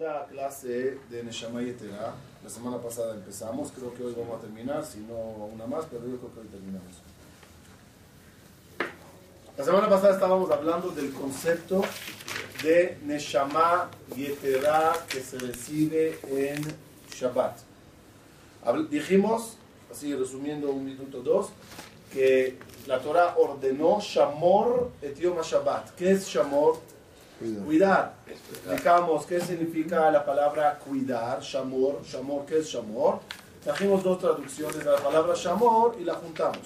segunda 0.00 0.26
clase 0.30 0.98
de 1.10 1.22
Neshama 1.22 1.60
Yetera. 1.60 2.14
La 2.42 2.48
semana 2.48 2.78
pasada 2.78 3.14
empezamos, 3.14 3.70
creo 3.70 3.92
que 3.92 4.02
hoy 4.02 4.14
vamos 4.16 4.38
a 4.38 4.40
terminar, 4.40 4.82
si 4.82 5.00
no 5.00 5.14
una 5.14 5.66
más, 5.66 5.84
pero 5.90 6.06
yo 6.06 6.16
creo 6.16 6.32
que 6.32 6.40
hoy 6.40 6.46
terminamos. 6.46 6.94
La 9.58 9.64
semana 9.64 9.90
pasada 9.90 10.14
estábamos 10.14 10.50
hablando 10.50 10.88
del 10.90 11.12
concepto 11.12 11.82
de 12.62 12.96
Neshama 13.02 13.90
Yetera 14.16 14.94
que 15.06 15.20
se 15.20 15.38
recibe 15.38 16.18
en 16.28 16.62
Shabbat. 17.12 17.58
Dijimos, 18.88 19.58
así 19.92 20.14
resumiendo 20.14 20.70
un 20.70 20.86
minuto 20.86 21.20
dos, 21.20 21.50
que 22.10 22.58
la 22.86 23.00
Torah 23.00 23.34
ordenó 23.36 24.00
Shamor 24.00 24.92
et 25.02 25.18
Yom 25.18 25.42
Shabbat. 25.42 25.94
¿Qué 25.94 26.12
es 26.12 26.26
Shamor? 26.26 26.78
Cuidar. 27.40 28.16
Explicamos 28.26 29.24
qué 29.24 29.40
significa 29.40 30.10
la 30.10 30.22
palabra 30.22 30.78
cuidar, 30.78 31.40
Shamor. 31.40 32.02
Shamor, 32.04 32.44
¿qué 32.44 32.58
es 32.58 32.66
Shamor? 32.66 33.20
Trajimos 33.64 34.04
dos 34.04 34.18
traducciones 34.18 34.76
de 34.76 34.84
la 34.84 34.98
palabra 34.98 35.32
Shamor 35.34 35.96
y 35.98 36.04
la 36.04 36.14
juntamos. 36.14 36.60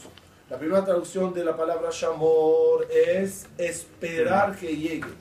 La 0.50 0.59
primera 0.59 0.84
traducción 0.84 1.33
de 1.33 1.45
la 1.45 1.56
palabra 1.56 1.91
Shamor 1.92 2.88
es 2.91 3.47
esperar 3.56 4.56
que 4.56 4.77
llegue. 4.77 5.14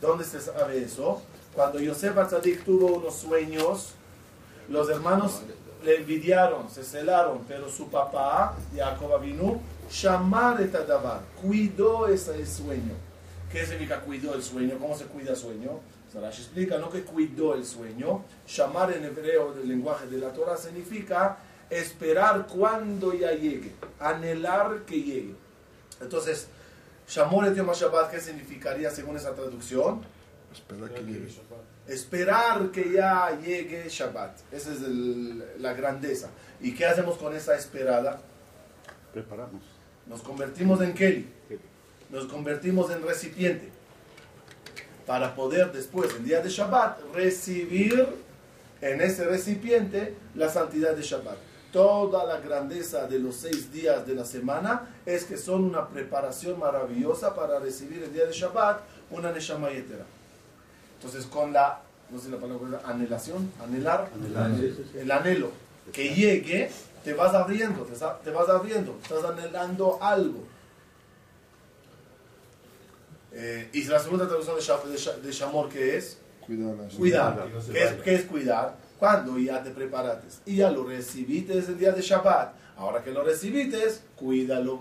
¿Dónde 0.00 0.24
se 0.24 0.40
sabe 0.40 0.82
eso? 0.82 1.22
Cuando 1.54 1.78
Yosef 1.78 2.18
Atzadik 2.18 2.64
tuvo 2.64 2.96
unos 2.96 3.14
sueños, 3.14 3.92
los 4.68 4.90
hermanos 4.90 5.42
le 5.84 5.98
envidiaron, 5.98 6.68
se 6.68 6.82
celaron, 6.82 7.44
pero 7.46 7.68
su 7.68 7.88
papá, 7.88 8.56
Jacob 8.74 9.20
vino, 9.20 9.60
llamar 10.02 10.60
et 10.60 10.76
cuidó 11.40 12.08
ese 12.08 12.44
sueño. 12.44 13.05
¿Qué 13.50 13.64
significa 13.64 14.00
cuidó 14.00 14.34
el 14.34 14.42
sueño? 14.42 14.78
¿Cómo 14.78 14.96
se 14.96 15.04
cuida 15.04 15.30
el 15.30 15.36
sueño? 15.36 15.80
Sarash 16.12 16.40
explica, 16.40 16.78
no 16.78 16.90
que 16.90 17.02
cuidó 17.02 17.54
el 17.54 17.64
sueño. 17.64 18.24
Llamar 18.46 18.92
en 18.92 19.04
hebreo 19.04 19.52
del 19.52 19.68
lenguaje 19.68 20.06
de 20.06 20.18
la 20.18 20.32
Torah 20.32 20.56
significa 20.56 21.38
esperar 21.70 22.46
cuando 22.46 23.12
ya 23.14 23.32
llegue, 23.32 23.72
anhelar 23.98 24.84
que 24.86 25.02
llegue. 25.02 25.34
Entonces, 26.00 26.48
Shamor 27.08 27.46
et 27.46 27.54
Yom 27.54 27.70
Shabbat, 27.72 28.10
¿qué 28.10 28.20
significaría 28.20 28.90
según 28.90 29.16
esa 29.16 29.34
traducción? 29.34 30.02
Esperar 30.52 30.90
que 30.90 31.02
llegue. 31.02 31.28
Esperar 31.86 32.70
que 32.70 32.92
ya 32.92 33.38
llegue 33.40 33.88
Shabbat. 33.88 34.52
Esa 34.52 34.72
es 34.72 34.80
la 34.80 35.72
grandeza. 35.72 36.28
¿Y 36.60 36.74
qué 36.74 36.86
hacemos 36.86 37.16
con 37.16 37.34
esa 37.34 37.56
esperada? 37.56 38.20
Preparamos. 39.12 39.62
Nos 40.06 40.22
convertimos 40.22 40.80
en 40.82 40.94
Kelly. 40.94 41.35
Nos 42.10 42.26
convertimos 42.26 42.90
en 42.90 43.02
recipiente. 43.02 43.70
Para 45.06 45.34
poder 45.34 45.72
después, 45.72 46.14
en 46.16 46.24
día 46.24 46.40
de 46.40 46.48
Shabbat, 46.48 46.98
recibir 47.14 48.06
en 48.80 49.00
ese 49.00 49.24
recipiente 49.24 50.14
la 50.34 50.48
santidad 50.48 50.94
de 50.94 51.02
Shabbat. 51.02 51.36
Toda 51.72 52.24
la 52.24 52.40
grandeza 52.40 53.06
de 53.06 53.18
los 53.18 53.36
seis 53.36 53.72
días 53.72 54.06
de 54.06 54.14
la 54.14 54.24
semana 54.24 54.96
es 55.04 55.24
que 55.24 55.36
son 55.36 55.64
una 55.64 55.88
preparación 55.88 56.58
maravillosa 56.58 57.34
para 57.34 57.58
recibir 57.58 58.02
el 58.02 58.12
día 58.12 58.26
de 58.26 58.32
Shabbat 58.32 58.80
una 59.10 59.32
Neshama 59.32 59.70
Yetera. 59.70 60.04
Entonces, 60.96 61.26
con 61.26 61.52
la, 61.52 61.82
no 62.10 62.18
sé 62.18 62.30
la 62.30 62.38
palabra, 62.38 62.80
anhelación, 62.84 63.52
anhelar, 63.62 64.08
el 64.94 65.10
anhelo, 65.10 65.50
que 65.92 66.14
llegue, 66.14 66.70
te 67.04 67.14
vas 67.14 67.34
abriendo, 67.34 67.86
te, 68.24 68.30
vas 68.30 68.48
abriendo, 68.48 68.98
estás 69.02 69.24
anhelando 69.24 69.98
algo. 70.02 70.44
Eh, 73.38 73.68
y 73.72 73.84
la 73.84 73.98
segunda 73.98 74.26
traducción 74.26 74.56
de, 74.56 75.26
de, 75.26 75.32
Shamor, 75.32 75.68
¿qué 75.68 75.96
es? 75.96 76.18
Cuidar. 76.46 76.74
Cuidar. 76.96 77.48
¿Qué 77.70 77.84
es, 77.84 77.92
¿Qué 78.02 78.14
es 78.14 78.24
cuidar? 78.24 78.76
Cuando 78.98 79.38
ya 79.38 79.62
te 79.62 79.70
preparaste 79.70 80.26
y 80.46 80.56
ya 80.56 80.70
lo 80.70 80.84
recibiste 80.84 81.52
el 81.52 81.78
día 81.78 81.92
de 81.92 82.00
Shabbat, 82.00 82.54
ahora 82.78 83.02
que 83.02 83.10
lo 83.10 83.22
recibiste, 83.22 83.78
cuídalo. 84.16 84.80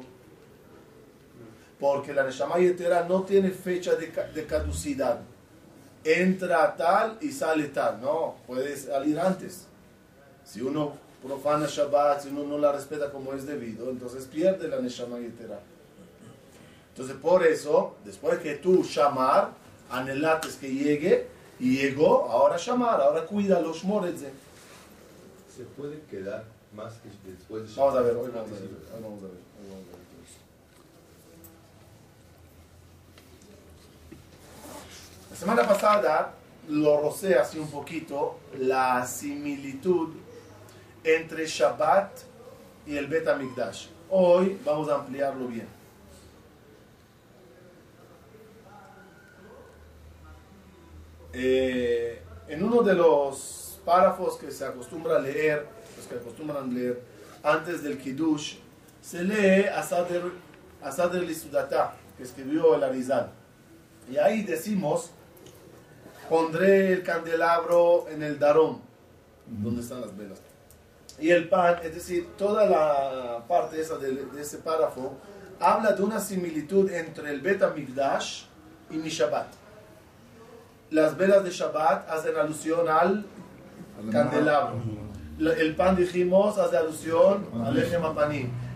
Porque 1.79 2.13
la 2.13 2.23
Neshama 2.23 2.57
Yetera 2.57 3.05
no 3.07 3.23
tiene 3.23 3.51
fecha 3.51 3.95
de, 3.95 4.09
de 4.33 4.45
caducidad 4.45 5.19
entra 6.05 6.75
tal 6.77 7.17
y 7.19 7.31
sale 7.31 7.65
tal. 7.69 7.99
No, 7.99 8.35
puede 8.45 8.77
salir 8.77 9.19
antes. 9.19 9.65
Si 10.45 10.61
uno 10.61 10.93
profana 11.21 11.65
Shabbat, 11.67 12.21
si 12.21 12.29
uno 12.29 12.43
no 12.43 12.57
la 12.59 12.71
respeta 12.71 13.11
como 13.11 13.33
es 13.33 13.45
debido, 13.45 13.89
entonces 13.89 14.25
pierde 14.25 14.67
la 14.67 14.79
Neshama 14.79 15.19
Yetera. 15.19 15.59
Entonces 16.95 17.17
por 17.17 17.45
eso, 17.45 17.97
después 18.05 18.39
que 18.39 18.55
tú 18.55 18.81
llamar, 18.83 19.51
anhelates 19.89 20.55
que 20.55 20.73
llegue, 20.73 21.27
y 21.59 21.77
llegó, 21.77 22.29
ahora 22.31 22.55
llamar, 22.55 23.01
ahora 23.01 23.25
cuida 23.25 23.59
los 23.59 23.83
mores. 23.83 24.21
¿Se 25.53 25.63
puede 25.63 25.99
quedar 26.09 26.45
más 26.73 26.93
que 26.93 27.09
después 27.29 27.63
de 27.63 27.67
Shabbat? 27.67 27.95
Vamos 27.95 27.99
a 27.99 28.01
ver, 28.01 28.15
hoy 28.15 28.31
vamos 28.33 28.49
a 28.49 28.53
ver. 28.53 28.63
Hoy 28.63 29.03
vamos 29.03 29.19
a 29.19 29.25
ver. 29.25 29.31
Hoy 29.31 29.69
vamos 29.69 29.85
a 29.87 29.97
ver. 29.97 30.05
La 35.31 35.35
semana 35.35 35.67
pasada 35.67 36.33
lo 36.69 37.01
rocé 37.01 37.35
así 37.35 37.59
un 37.59 37.69
poquito 37.69 38.39
la 38.57 39.05
similitud 39.05 40.13
entre 41.03 41.45
Shabbat 41.45 42.19
y 42.87 42.95
el 42.95 43.07
Bet. 43.07 43.27
Hoy 44.09 44.57
vamos 44.63 44.87
a 44.87 44.95
ampliarlo 44.95 45.47
bien. 45.47 45.74
Eh, 51.37 52.21
en 52.47 52.63
uno 52.63 52.81
de 52.81 52.93
los 52.93 53.81
párrafos 53.83 54.37
que 54.37 54.51
se 54.51 54.65
acostumbra 54.65 55.17
a 55.17 55.19
leer, 55.19 55.67
los 55.97 56.07
que 56.07 56.15
acostumbran 56.15 56.73
leer 56.73 57.01
antes 57.43 57.83
del 57.83 57.97
Kiddush, 57.97 58.55
se 59.01 59.21
lee 59.21 59.65
Asader, 59.65 60.23
Asader 60.81 61.23
Lisudata, 61.23 61.95
que 62.15 62.23
escribió 62.23 62.73
el 62.75 62.83
Arizal. 62.83 63.31
Y 64.09 64.17
ahí 64.17 64.43
decimos 64.43 65.11
pondré 66.29 66.93
el 66.93 67.03
candelabro 67.03 68.07
en 68.09 68.23
el 68.23 68.39
darón, 68.39 68.81
donde 69.45 69.81
están 69.81 70.01
las 70.01 70.15
velas. 70.15 70.39
Y 71.19 71.29
el 71.31 71.49
pan, 71.49 71.79
es 71.83 71.93
decir, 71.93 72.29
toda 72.37 72.65
la 72.65 73.45
parte 73.47 73.79
esa 73.79 73.97
de, 73.97 74.25
ese 74.39 74.57
párrafo 74.59 75.13
habla 75.59 75.91
de 75.91 76.01
una 76.01 76.19
similitud 76.19 76.89
entre 76.91 77.29
el 77.29 77.41
Bet 77.41 77.61
Migdash 77.75 78.45
y 78.89 78.97
mi 78.97 79.09
Shabbat. 79.09 79.64
Las 80.95 81.17
velas 81.17 81.43
de 81.43 81.51
Shabbat 81.51 82.09
hacen 82.09 82.37
alusión 82.37 82.87
al 82.87 83.25
candelabro. 84.13 84.79
El 85.37 85.75
pan, 85.75 85.97
dijimos, 85.97 86.57
hace 86.57 86.77
alusión 86.77 87.45
al 87.65 87.77
Ejem 87.77 88.01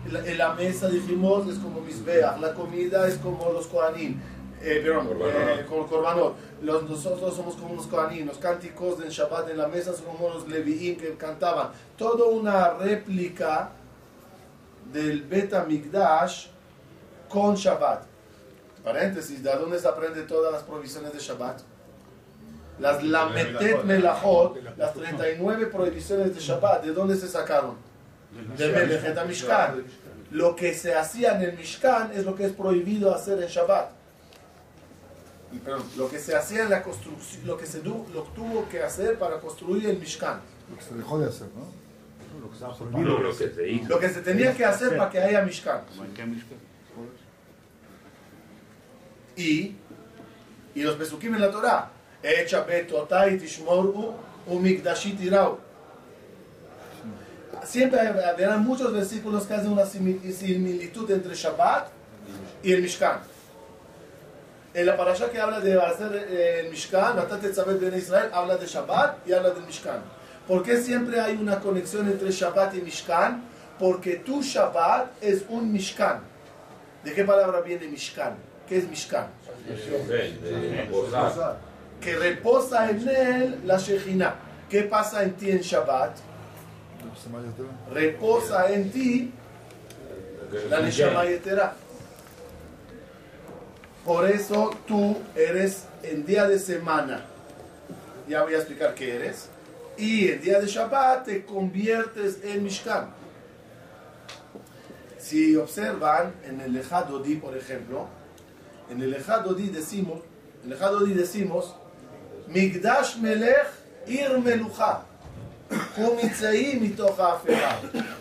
En 0.04 0.36
la 0.36 0.52
mesa, 0.52 0.88
dijimos, 0.88 1.48
es 1.48 1.56
como 1.56 1.80
Misbeach. 1.80 2.38
La 2.38 2.52
comida 2.52 3.08
es 3.08 3.16
como 3.16 3.50
los 3.52 3.66
Kohanim 3.68 4.20
eh, 4.60 4.82
perdón, 4.84 5.08
eh, 5.22 5.64
como 5.66 5.86
Corbanot. 5.86 6.36
Los, 6.60 6.82
nosotros 6.82 7.34
somos 7.34 7.54
como 7.54 7.72
unos 7.72 7.86
Kohanim, 7.86 8.26
los 8.26 8.36
cánticos 8.36 8.98
del 8.98 9.08
Shabbat 9.08 9.48
en 9.48 9.56
la 9.56 9.68
mesa 9.68 9.94
son 9.94 10.04
como 10.04 10.28
los 10.28 10.46
Leviim 10.46 10.98
que 10.98 11.16
cantaban. 11.16 11.70
Todo 11.96 12.28
una 12.28 12.74
réplica 12.74 13.70
del 14.92 15.22
Beta 15.22 15.64
Migdash 15.64 16.48
con 17.30 17.54
Shabbat. 17.54 18.04
Paréntesis, 18.84 19.42
¿de 19.42 19.56
dónde 19.56 19.78
se 19.78 19.88
aprende 19.88 20.20
todas 20.24 20.52
las 20.52 20.62
prohibiciones 20.64 21.14
de 21.14 21.18
Shabbat? 21.18 21.69
Las 22.80 23.02
Lametet 23.04 23.84
Melachot, 23.84 24.58
las 24.76 24.94
39 24.94 25.66
prohibiciones 25.66 26.34
de 26.34 26.40
Shabbat, 26.40 26.84
¿de 26.84 26.92
dónde 26.92 27.16
se 27.16 27.28
sacaron? 27.28 27.76
De 28.56 28.68
Belechet 28.68 29.26
Mishkan. 29.26 29.84
Lo 30.30 30.54
que 30.54 30.72
se 30.74 30.94
hacía 30.94 31.36
en 31.36 31.42
el 31.42 31.56
Mishkan 31.56 32.12
es 32.14 32.24
lo 32.24 32.34
que 32.34 32.46
es 32.46 32.52
prohibido 32.52 33.14
hacer 33.14 33.42
en 33.42 33.48
Shabbat 33.48 34.00
lo 35.96 36.08
que 36.08 36.18
se 36.18 36.36
hacía 36.36 36.64
en 36.64 36.70
la 36.70 36.82
construcción, 36.82 37.46
lo 37.46 37.56
que 37.56 37.66
se 37.66 37.82
lo 37.82 38.22
tuvo 38.34 38.68
que 38.68 38.82
hacer 38.82 39.18
para 39.18 39.38
construir 39.40 39.86
el 39.86 39.98
Mishkan. 39.98 40.40
Lo 40.70 40.76
que 40.76 40.84
se 40.84 40.94
dejó 40.94 41.18
de 41.18 41.28
hacer, 41.28 41.48
¿no? 41.56 41.80
Lo 42.40 43.36
que, 43.36 43.48
se 43.48 43.68
hizo. 43.68 43.88
lo 43.88 43.98
que 43.98 44.08
se 44.08 44.22
tenía 44.22 44.56
que 44.56 44.64
hacer 44.64 44.96
para 44.96 45.10
que 45.10 45.18
haya 45.18 45.42
Mishkan. 45.42 45.82
Y, 49.36 49.76
y 50.74 50.82
los 50.82 50.96
Pesukim 50.96 51.34
en 51.34 51.40
la 51.40 51.50
Torah. 51.50 51.90
Echa 52.22 52.60
betotai 52.62 53.38
tishmoru 53.38 54.14
umikdashit 54.46 55.20
irau. 55.20 55.58
Siempre 57.64 58.00
habrán 58.00 58.64
muchos 58.64 58.92
versículos 58.92 59.46
que 59.46 59.54
hacen 59.54 59.72
una 59.72 59.84
similitud 59.84 61.10
entre 61.10 61.34
Shabbat 61.34 61.88
y 62.62 62.72
el 62.72 62.82
Mishkan 62.82 63.20
en 64.72 64.86
la 64.86 64.96
parasha 64.96 65.30
que 65.30 65.40
habla 65.40 65.60
de 65.60 65.80
hacer 65.80 66.28
eh, 66.30 66.60
el 66.60 66.70
Mishkan, 66.70 67.16
Ben 67.80 67.98
Israel, 67.98 68.30
habla 68.32 68.56
de 68.56 68.66
Shabbat 68.66 69.26
y 69.26 69.32
habla 69.32 69.50
del 69.50 69.64
Mishkan. 69.64 70.00
¿Por 70.46 70.62
qué 70.62 70.80
siempre 70.80 71.20
hay 71.20 71.36
una 71.36 71.60
conexión 71.60 72.08
entre 72.08 72.30
Shabbat 72.30 72.74
y 72.76 72.80
Mishkan? 72.82 73.42
Porque 73.78 74.16
tu 74.16 74.42
Shabbat 74.42 75.22
es 75.22 75.44
un 75.48 75.72
Mishkan. 75.72 76.20
¿De 77.04 77.12
qué 77.12 77.24
palabra 77.24 77.60
viene 77.60 77.88
Mishkan? 77.88 78.36
¿Qué 78.68 78.78
es 78.78 78.88
Mishkan? 78.88 79.26
Que 82.00 82.16
reposa 82.16 82.90
en 82.90 83.08
él 83.08 83.60
la 83.64 83.76
Shejina. 83.78 84.34
¿Qué 84.68 84.82
pasa 84.82 85.22
en 85.22 85.34
ti 85.34 85.50
en 85.50 85.60
Shabbat? 85.60 86.16
Reposa 87.92 88.72
en 88.72 88.90
ti 88.90 89.32
la 90.68 90.80
Neshama 90.80 91.24
Yetera. 91.24 91.74
Por 94.04 94.28
eso 94.28 94.70
tú 94.86 95.16
eres 95.34 95.84
en 96.02 96.24
día 96.24 96.48
de 96.48 96.58
semana. 96.58 97.24
Ya 98.28 98.42
voy 98.42 98.54
a 98.54 98.58
explicar 98.58 98.94
qué 98.94 99.16
eres. 99.16 99.48
Y 99.96 100.28
en 100.28 100.40
día 100.40 100.60
de 100.60 100.66
Shabbat 100.66 101.26
te 101.26 101.44
conviertes 101.44 102.38
en 102.42 102.64
Mishkan. 102.64 103.10
Si 105.18 105.54
observan 105.56 106.32
en 106.44 106.60
el 106.60 106.74
Ejadodi, 106.76 107.36
por 107.36 107.56
ejemplo, 107.56 108.06
en 108.88 109.02
el 109.02 109.12
Ejadodi 109.12 109.68
decimos, 109.68 110.20
en 110.64 110.72
el 110.72 111.14
decimos, 111.14 111.76
Migdash 112.49 113.17
Melech 113.17 113.67
Ir 114.07 114.37
Melucha. 114.37 115.01
ומצאים 115.97 116.83
מתוך 116.83 117.19
האפלה. 117.19 117.77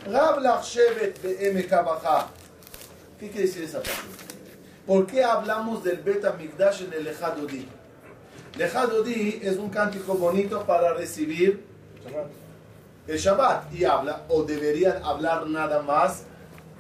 רב 0.07 0.39
לך 0.39 0.65
שבט 0.65 1.19
בעמק 1.23 1.73
הבכה. 1.73 2.27
¿Qué 3.21 3.31
quiere 3.31 3.47
decir 3.47 3.65
esa 3.65 3.81
parte? 3.83 4.09
¿Por 4.87 5.07
qué 5.07 5.23
hablamos 5.25 5.83
del 5.85 5.99
Bet 5.99 6.25
Amigdash 6.25 6.83
en 6.83 6.93
el 6.93 7.05
Lejadodi? 7.05 7.67
Lejadodi 8.59 9.41
es 9.43 9.57
un 9.57 9.71
cántico 9.71 10.15
bonito 10.15 10.65
para 10.67 10.95
recibir 10.95 11.65
el 13.07 13.19
Shabbat 13.19 13.73
y 13.73 13.85
habla, 13.85 14.23
o 14.29 14.43
deberían 14.43 15.03
hablar 15.05 15.47
nada 15.47 15.83
más 15.83 16.25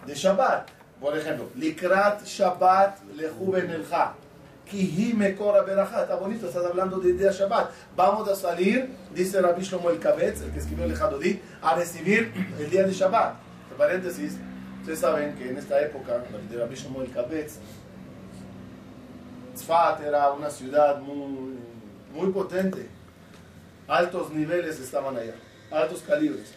de 0.07 0.15
Shabbat. 0.15 0.69
Por 1.01 1.17
ejemplo, 1.19 1.49
Likrat 1.57 2.25
Shabbat 2.25 3.03
Lejuven 3.17 3.71
Está 4.72 6.16
bonito, 6.16 6.48
estás 6.48 6.64
hablando 6.64 7.00
de 7.00 7.14
día 7.14 7.32
Shabbat. 7.32 7.72
Vamos 7.96 8.30
a 8.30 8.36
salir, 8.36 8.88
dice 9.16 9.42
Rabbi 9.42 9.64
Shlomo 9.64 9.90
el 9.90 9.98
Kabetz, 10.00 10.42
el 10.42 10.52
que 10.52 10.60
escribió 10.60 10.84
el 10.84 10.92
Lejadodi, 10.92 11.42
a 11.62 11.74
recibir 11.74 12.32
el 12.60 12.70
día 12.70 12.84
de 12.84 12.94
Shabbat. 12.94 13.36
Entre 13.64 13.78
paréntesis, 13.78 14.38
ustedes 14.82 15.00
saben 15.00 15.36
que 15.36 15.50
en 15.50 15.58
esta 15.58 15.82
época 15.82 16.20
de 16.20 16.58
Rabbi 16.58 16.76
Shlomo 16.76 17.02
el 17.02 17.12
Kabetz, 17.12 17.58
Tzfat 19.56 20.02
era 20.02 20.32
una 20.32 20.52
ciudad 20.52 21.00
muy, 21.00 21.58
muy 22.14 22.32
potente. 22.32 22.88
Altos 23.88 24.32
niveles 24.32 24.80
estaban 24.80 25.18
allá, 25.18 25.34
altos 25.72 26.04
calibres. 26.04 26.54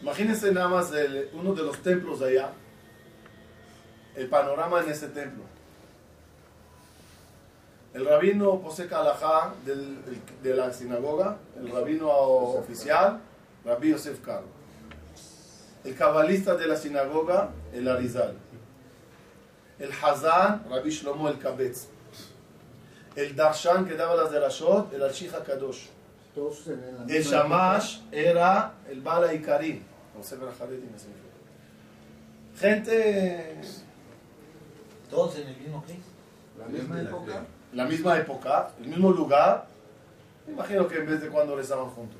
Imagínense 0.00 0.50
nada 0.52 0.68
más 0.68 0.90
uno 1.34 1.52
de 1.52 1.62
los 1.62 1.76
templos 1.82 2.20
de 2.20 2.28
allá, 2.28 2.50
el 4.16 4.26
panorama 4.28 4.80
en 4.80 4.90
ese 4.90 5.08
templo. 5.08 5.44
El 7.92 8.04
rabino 8.06 8.60
Posek 8.60 8.92
Alajá 8.92 9.52
del- 9.64 10.04
del- 10.04 10.20
de 10.42 10.54
la 10.54 10.72
sinagoga, 10.72 11.36
el 11.58 11.70
rabino 11.70 12.08
oficial, 12.08 13.20
Rabbi 13.64 13.90
Yosef 13.90 14.20
Karo. 14.24 14.44
El 15.84 15.94
cabalista 15.96 16.54
de 16.56 16.66
la 16.66 16.76
sinagoga, 16.76 17.50
el 17.72 17.88
Arizal. 17.88 18.34
El 19.78 19.90
Hazán, 19.92 20.64
Rabbi 20.70 20.90
Shlomo 20.90 21.28
el 21.28 21.38
Kabetz. 21.38 21.88
El 23.16 23.34
Darshan 23.34 23.86
que 23.86 23.94
daba 23.94 24.14
las 24.14 24.30
de 24.30 24.38
Rashot, 24.38 24.92
el 24.94 25.02
Arshich 25.02 25.32
Kadosh. 25.42 25.86
El 27.08 27.24
Shamash 27.24 28.02
era 28.12 28.74
el 28.88 29.00
Bala 29.00 29.32
ejemplo. 29.32 29.82
Gente, 32.56 33.60
Todos 35.10 35.36
en 35.38 35.48
el 35.48 35.56
mismo 35.56 35.82
Cristo. 35.82 36.04
la 36.58 36.66
misma 36.66 37.00
época. 37.02 37.44
La 37.72 37.84
misma 37.84 38.18
época, 38.18 38.70
el 38.80 38.88
mismo 38.88 39.10
lugar. 39.12 39.66
Imagino 40.48 40.88
que 40.88 40.98
en 40.98 41.06
vez 41.06 41.20
de 41.20 41.28
cuando 41.28 41.56
rezaban 41.56 41.86
juntos. 41.90 42.18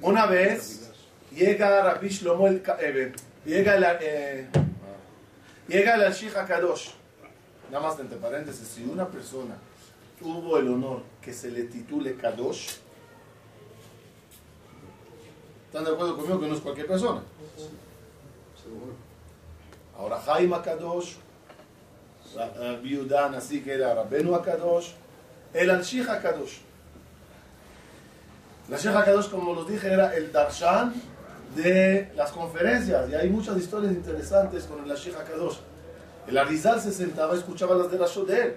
Una 0.00 0.26
vez 0.26 0.90
llega 1.32 1.82
Rabbi 1.82 2.08
Shlomo 2.08 2.48
el 2.48 2.62
eh, 2.80 3.12
llega 3.44 3.76
el, 3.76 3.84
eh, 4.00 4.48
llega 5.68 5.94
el 5.94 6.04
Ashich 6.04 6.32
Kadosh. 6.32 6.90
Nada 7.70 7.86
más 7.86 8.00
entre 8.00 8.16
paréntesis, 8.16 8.66
si 8.66 8.84
una 8.84 9.06
persona 9.06 9.54
tuvo 10.18 10.58
el 10.58 10.68
honor 10.68 11.02
que 11.20 11.32
se 11.32 11.50
le 11.50 11.64
titule 11.64 12.16
Kadosh, 12.16 12.76
¿están 15.66 15.84
de 15.84 15.90
acuerdo 15.90 16.16
conmigo 16.16 16.40
que 16.40 16.48
no 16.48 16.54
es 16.54 16.60
cualquier 16.60 16.86
persona? 16.86 17.22
Ahora 19.96 20.18
Jaime 20.20 20.60
Kadosh, 20.62 21.16
Yudan 22.82 23.34
así 23.34 23.62
que 23.62 23.74
era 23.74 23.94
Rabbenu 23.94 24.40
Kadosh, 24.42 24.92
el 25.54 25.70
Ashich 25.70 26.06
Kadosh. 26.06 26.68
La 28.68 28.76
Sheikh 28.76 28.94
HaKadosh, 28.94 29.30
como 29.30 29.54
los 29.54 29.66
dije, 29.66 29.90
era 29.90 30.14
el 30.14 30.30
darshan 30.30 30.92
de 31.56 32.12
las 32.14 32.30
conferencias. 32.32 33.08
Y 33.08 33.14
hay 33.14 33.30
muchas 33.30 33.56
historias 33.56 33.92
interesantes 33.92 34.64
con 34.64 34.84
el 34.84 34.94
Sheikh 34.94 35.16
HaKadosh. 35.16 35.56
El 36.26 36.36
Arizal 36.36 36.78
se 36.78 36.92
sentaba 36.92 37.34
y 37.34 37.38
escuchaba 37.38 37.74
las 37.74 37.90
de 37.90 37.96
Rashod 37.96 38.28
de 38.28 38.42
él. 38.42 38.54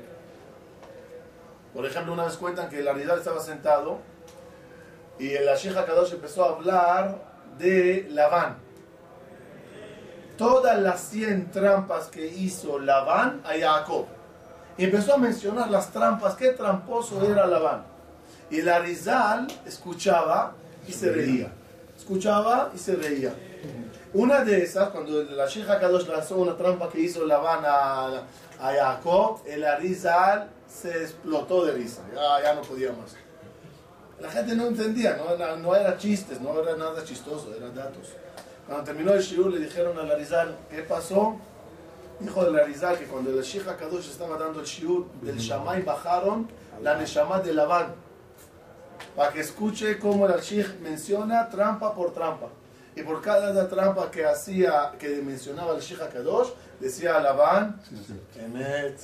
Por 1.73 1.85
ejemplo, 1.85 2.11
una 2.11 2.25
vez 2.25 2.35
cuentan 2.35 2.69
que 2.69 2.79
el 2.79 2.87
Arizal 2.89 3.19
estaba 3.19 3.39
sentado 3.39 3.99
y 5.17 5.29
el 5.29 5.47
Sheikh 5.55 5.77
HaKadosh 5.77 6.11
empezó 6.11 6.43
a 6.43 6.49
hablar 6.49 7.23
de 7.57 8.07
Labán. 8.09 8.57
Todas 10.41 10.81
las 10.81 11.01
100 11.01 11.51
trampas 11.51 12.07
que 12.07 12.25
hizo 12.25 12.79
Labán 12.79 13.43
a 13.45 13.51
Jacob. 13.59 14.07
Y 14.75 14.85
empezó 14.85 15.13
a 15.13 15.17
mencionar 15.19 15.69
las 15.69 15.91
trampas. 15.91 16.33
¿Qué 16.33 16.49
tramposo 16.49 17.23
era 17.23 17.45
Labán? 17.45 17.83
Y 18.49 18.61
el 18.61 18.69
Arizal 18.69 19.45
escuchaba 19.67 20.53
y 20.87 20.93
se 20.93 21.11
reía. 21.11 21.51
Escuchaba 21.95 22.71
y 22.73 22.79
se 22.79 22.95
reía. 22.95 23.35
Una 24.15 24.43
de 24.43 24.63
esas, 24.63 24.89
cuando 24.89 25.21
la 25.21 25.45
Sheikh 25.45 25.67
Kadosh 25.67 26.07
lanzó 26.07 26.37
una 26.37 26.57
trampa 26.57 26.89
que 26.89 27.01
hizo 27.01 27.23
Labán 27.23 27.63
a, 27.63 28.23
a 28.59 28.73
Jacob, 28.73 29.41
el 29.45 29.63
Arizal 29.63 30.49
se 30.67 31.03
explotó 31.03 31.65
de 31.65 31.73
risa. 31.73 32.01
Ya, 32.43 32.55
no 32.55 32.63
podía 32.63 32.91
más. 32.93 33.15
La 34.19 34.31
gente 34.31 34.55
no 34.55 34.65
entendía, 34.65 35.17
no 35.17 35.35
era, 35.35 35.55
no 35.55 35.75
era 35.75 35.97
chistes, 35.97 36.41
no 36.41 36.59
era 36.59 36.75
nada 36.75 37.03
chistoso, 37.03 37.53
eran 37.55 37.75
datos. 37.75 38.15
Cuando 38.71 38.85
terminó 38.85 39.11
el 39.11 39.21
shiur 39.21 39.51
le 39.51 39.59
dijeron 39.59 39.99
al 39.99 40.09
Arizal, 40.09 40.55
¿qué 40.69 40.81
pasó? 40.83 41.35
Dijo 42.21 42.47
el 42.47 42.57
Arizal 42.57 42.97
que 42.97 43.03
cuando 43.03 43.29
el 43.29 43.43
Sheikh 43.43 43.65
Kadosh 43.65 44.09
estaba 44.09 44.37
dando 44.37 44.61
el 44.61 44.65
shiur 44.65 45.11
del 45.21 45.37
Shamay 45.37 45.81
bajaron 45.81 46.47
la 46.81 46.95
Neshama 46.95 47.41
de 47.41 47.53
Labán 47.53 47.93
para 49.13 49.33
que 49.33 49.41
escuche 49.41 49.99
cómo 49.99 50.25
el 50.25 50.31
Arshich 50.31 50.79
menciona 50.79 51.49
trampa 51.49 51.93
por 51.93 52.13
trampa. 52.13 52.47
Y 52.95 53.03
por 53.03 53.21
cada 53.21 53.67
trampa 53.67 54.09
que 54.09 54.25
hacía, 54.25 54.93
que 54.97 55.21
mencionaba 55.21 55.75
el 55.75 55.81
Sheikh 55.81 56.09
Kadosh, 56.09 56.51
decía 56.79 57.17
a 57.17 57.19
Labán, 57.19 57.81
Emet, 58.39 59.01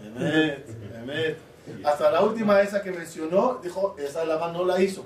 Emet, 0.00 0.64
Emet. 0.94 1.38
Hasta 1.84 2.12
la 2.12 2.22
última 2.22 2.60
esa 2.60 2.80
que 2.82 2.92
mencionó, 2.92 3.58
dijo, 3.64 3.96
esa 3.98 4.24
Labán 4.24 4.52
no 4.52 4.64
la 4.64 4.80
hizo. 4.80 5.04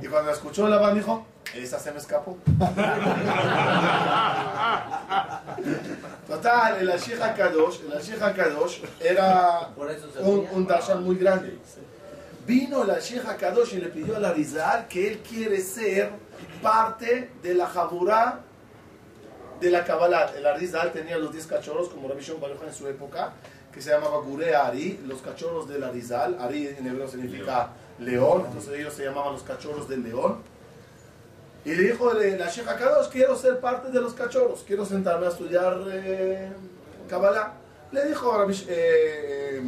Y 0.00 0.06
cuando 0.06 0.30
la 0.30 0.36
escuchó 0.36 0.66
Labán 0.68 0.94
dijo, 0.94 1.26
esa 1.54 1.78
se 1.78 1.92
me 1.92 1.98
escapó. 1.98 2.38
Total, 6.26 6.78
el 6.80 6.90
Ashich 6.90 7.18
Kadosh, 7.18 7.80
el 7.86 7.92
Ashich 7.92 8.18
Kadosh 8.18 8.80
era 9.00 9.70
un, 10.20 10.48
un 10.52 10.66
darshan 10.66 11.04
muy 11.04 11.16
grande. 11.16 11.58
Vino 12.46 12.84
la 12.84 12.98
Sheikh 12.98 13.36
Kadosh 13.38 13.74
y 13.74 13.80
le 13.80 13.88
pidió 13.88 14.16
a 14.16 14.20
la 14.20 14.32
Rizal 14.32 14.86
que 14.86 15.08
él 15.08 15.18
quiere 15.20 15.60
ser 15.60 16.10
parte 16.62 17.30
de 17.42 17.54
la 17.54 17.66
Jabura 17.66 18.40
de 19.60 19.70
la 19.70 19.84
Kabbalah. 19.84 20.32
El 20.36 20.46
Arizal 20.46 20.92
tenía 20.92 21.16
los 21.16 21.32
10 21.32 21.46
cachorros, 21.46 21.88
como 21.88 22.08
Rabbi 22.08 22.22
Shimon 22.22 22.42
Bar 22.42 22.50
Yochai 22.50 22.68
en 22.68 22.74
su 22.74 22.86
época, 22.86 23.32
que 23.72 23.80
se 23.80 23.90
llamaba 23.90 24.18
Gure 24.18 24.54
Ari, 24.54 25.00
los 25.06 25.22
cachorros 25.22 25.68
del 25.68 25.84
Arizal. 25.84 26.36
Ari 26.38 26.68
en 26.68 26.86
hebreo 26.86 27.08
significa 27.08 27.70
león, 27.98 28.44
entonces 28.46 28.78
ellos 28.78 28.92
se 28.92 29.04
llamaban 29.04 29.32
los 29.32 29.42
cachorros 29.42 29.88
del 29.88 30.02
león. 30.02 30.38
Y 31.64 31.74
le 31.74 31.82
dijo 31.92 32.12
eh, 32.20 32.36
la 32.38 32.48
Sheikh 32.48 32.66
Kadosh, 32.66 33.08
quiero 33.08 33.36
ser 33.36 33.58
parte 33.60 33.90
de 33.90 34.00
los 34.00 34.12
cachorros, 34.14 34.64
quiero 34.66 34.84
sentarme 34.84 35.26
a 35.26 35.30
estudiar 35.30 35.78
eh, 35.90 36.50
Kabbalah. 37.08 37.54
Le 37.92 38.04
dijo 38.06 38.42
eh, 38.50 38.54
eh, 38.68 39.62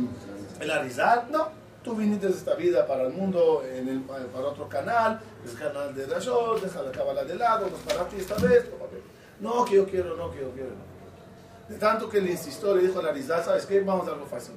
el 0.60 0.70
Arizal, 0.70 1.26
no, 1.30 1.48
tú 1.82 1.94
viniste 1.94 2.26
de 2.26 2.32
esta 2.34 2.54
vida 2.54 2.86
para 2.86 3.04
el 3.04 3.12
mundo, 3.12 3.62
en 3.64 3.88
el- 3.88 4.00
para 4.02 4.46
otro 4.48 4.68
canal, 4.68 5.20
es 5.44 5.52
el 5.52 5.58
canal 5.58 5.94
de 5.94 6.06
Rashod, 6.06 6.60
deja 6.62 6.82
la 6.82 6.90
Kabbalah 6.92 7.24
de 7.24 7.34
lado, 7.36 7.68
pues 7.68 7.82
para 7.82 8.08
ti 8.08 8.16
esta 8.18 8.34
vez. 8.36 8.64
No, 9.40 9.64
que 9.64 9.76
yo 9.76 9.86
quiero, 9.86 10.16
no, 10.16 10.30
que 10.30 10.40
yo 10.40 10.50
quiero. 10.52 10.70
De 11.68 11.76
tanto 11.76 12.08
que 12.08 12.20
le 12.20 12.32
insistió, 12.32 12.74
le 12.74 12.86
dijo 12.86 12.98
al 13.00 13.08
Arizal, 13.08 13.42
¿sabes 13.44 13.64
qué? 13.66 13.80
Vamos 13.80 14.06
a 14.08 14.12
algo 14.12 14.26
fácil. 14.26 14.54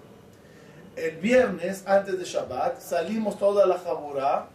El 0.96 1.18
viernes, 1.18 1.84
antes 1.86 2.18
de 2.20 2.26
Shabbat, 2.26 2.80
salimos 2.82 3.38
toda 3.40 3.66
la 3.66 3.78
Jabura. 3.78 4.48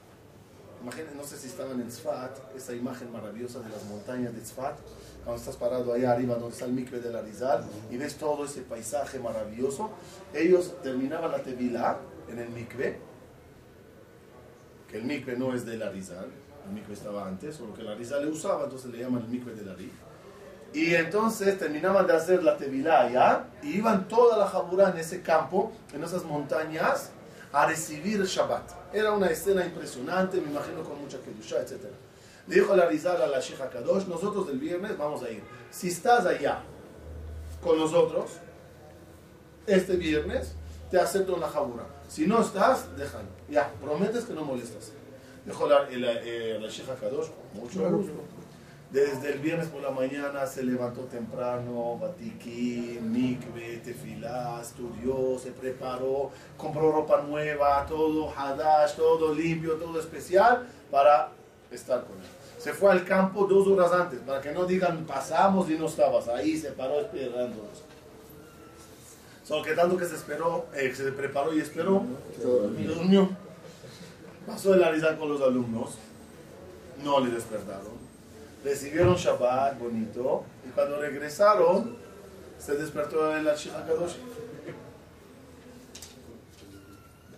Imagínense, 0.84 1.14
no 1.14 1.24
sé 1.24 1.38
si 1.38 1.46
estaban 1.46 1.80
en 1.80 1.88
Tzfat, 1.88 2.54
esa 2.54 2.74
imagen 2.74 3.10
maravillosa 3.10 3.60
de 3.60 3.70
las 3.70 3.82
montañas 3.84 4.34
de 4.34 4.42
Tzfat. 4.42 4.76
cuando 5.24 5.40
estás 5.40 5.56
parado 5.56 5.94
allá 5.94 6.12
arriba 6.12 6.34
donde 6.34 6.52
está 6.52 6.66
el 6.66 6.72
mikve 6.72 7.00
del 7.00 7.16
Arizal 7.16 7.64
y 7.90 7.96
ves 7.96 8.16
todo 8.16 8.44
ese 8.44 8.60
paisaje 8.60 9.18
maravilloso, 9.18 9.92
ellos 10.34 10.74
terminaban 10.82 11.30
la 11.30 11.38
tevilá 11.38 11.96
en 12.28 12.38
el 12.38 12.50
mikve, 12.50 12.98
que 14.90 14.98
el 14.98 15.04
mikve 15.04 15.38
no 15.38 15.54
es 15.54 15.64
del 15.64 15.82
Arizal, 15.82 16.26
el 16.66 16.74
mikve 16.74 16.92
estaba 16.92 17.26
antes, 17.26 17.58
o 17.62 17.66
lo 17.68 17.72
que 17.72 17.80
el 17.80 17.88
Arizal 17.88 18.22
le 18.22 18.30
usaba, 18.30 18.64
entonces 18.64 18.90
le 18.92 18.98
llaman 18.98 19.22
el 19.22 19.28
mikve 19.28 19.54
del 19.54 19.70
Arizal. 19.70 19.96
Y 20.74 20.94
entonces 20.96 21.58
terminaban 21.58 22.06
de 22.06 22.12
hacer 22.12 22.42
la 22.42 22.58
tevilá 22.58 23.04
allá 23.04 23.46
y 23.62 23.78
iban 23.78 24.06
toda 24.06 24.36
la 24.36 24.48
jabura 24.48 24.90
en 24.90 24.98
ese 24.98 25.22
campo, 25.22 25.72
en 25.94 26.04
esas 26.04 26.24
montañas, 26.24 27.10
a 27.54 27.66
recibir 27.66 28.20
el 28.20 28.26
Shabbat. 28.26 28.92
Era 28.92 29.12
una 29.12 29.28
escena 29.28 29.64
impresionante, 29.64 30.40
me 30.40 30.50
imagino 30.50 30.82
con 30.82 31.00
mucha 31.00 31.18
kedusha, 31.20 31.60
etc. 31.60 31.84
Le 32.48 32.56
dijo 32.56 32.74
la 32.74 32.86
Rizal 32.86 33.22
a 33.22 33.28
la 33.28 33.38
Sheikha 33.38 33.70
Kadosh, 33.70 34.06
nosotros 34.06 34.48
del 34.48 34.58
viernes 34.58 34.98
vamos 34.98 35.22
a 35.22 35.30
ir. 35.30 35.40
Si 35.70 35.88
estás 35.88 36.26
allá 36.26 36.62
con 37.62 37.78
nosotros, 37.78 38.32
este 39.68 39.94
viernes, 39.94 40.56
te 40.90 40.98
acepto 40.98 41.36
una 41.36 41.48
jabura. 41.48 41.86
Si 42.08 42.26
no 42.26 42.42
estás, 42.42 42.94
déjalo. 42.96 43.28
Ya, 43.48 43.72
prometes 43.80 44.24
que 44.24 44.34
no 44.34 44.44
molestas. 44.44 44.90
Dijo 45.46 45.68
la, 45.68 45.88
la, 45.90 46.12
eh, 46.22 46.58
la 46.60 46.68
Sheikha 46.68 46.96
Kadosh, 46.96 47.28
mucho 47.54 47.88
gusto. 47.88 48.12
Desde 48.90 49.32
el 49.32 49.40
viernes 49.40 49.66
por 49.68 49.82
la 49.82 49.90
mañana 49.90 50.46
se 50.46 50.62
levantó 50.62 51.02
temprano, 51.02 51.98
batiquí, 51.98 53.00
mikve, 53.02 53.78
tefilá, 53.78 54.60
estudió, 54.62 55.36
se 55.38 55.50
preparó, 55.50 56.30
compró 56.56 56.92
ropa 56.92 57.22
nueva, 57.22 57.84
todo 57.86 58.30
hadash, 58.30 58.94
todo 58.94 59.34
limpio, 59.34 59.74
todo 59.74 59.98
especial 59.98 60.68
para 60.92 61.30
estar 61.72 62.04
con 62.04 62.16
él. 62.18 62.26
Se 62.58 62.72
fue 62.72 62.92
al 62.92 63.04
campo 63.04 63.46
dos 63.46 63.66
horas 63.66 63.92
antes, 63.92 64.20
para 64.20 64.40
que 64.40 64.52
no 64.52 64.64
digan 64.64 65.04
pasamos 65.04 65.68
y 65.70 65.76
no 65.76 65.86
estabas 65.86 66.28
ahí, 66.28 66.56
se 66.56 66.70
paró 66.70 67.00
esperándonos. 67.00 67.82
Solo 69.42 69.64
que 69.64 69.72
tanto 69.72 69.96
que 69.96 70.06
se 70.06 70.14
esperó, 70.14 70.66
eh, 70.72 70.94
se 70.94 71.10
preparó 71.10 71.52
y 71.52 71.60
esperó, 71.60 72.04
y 72.78 72.84
durmió. 72.84 73.28
Pasó 74.46 74.72
el 74.72 74.84
arizal 74.84 75.18
con 75.18 75.30
los 75.30 75.42
alumnos, 75.42 75.96
no 77.02 77.18
le 77.18 77.32
despertaron 77.32 77.93
recibieron 78.64 79.14
Shabbat 79.14 79.78
bonito 79.78 80.44
y 80.66 80.70
cuando 80.70 80.98
regresaron 80.98 81.96
se 82.58 82.74
despertó 82.74 83.36
el 83.36 83.44
Kadosh. 83.44 84.16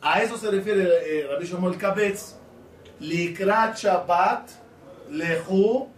A 0.00 0.22
eso 0.22 0.38
se 0.38 0.50
refiere 0.50 0.84
eh, 1.04 1.26
Rabbi 1.26 1.76
Kabetz. 1.76 2.36
Likrat 3.00 3.76
Shabbat 3.76 4.50
lehu 5.10 5.88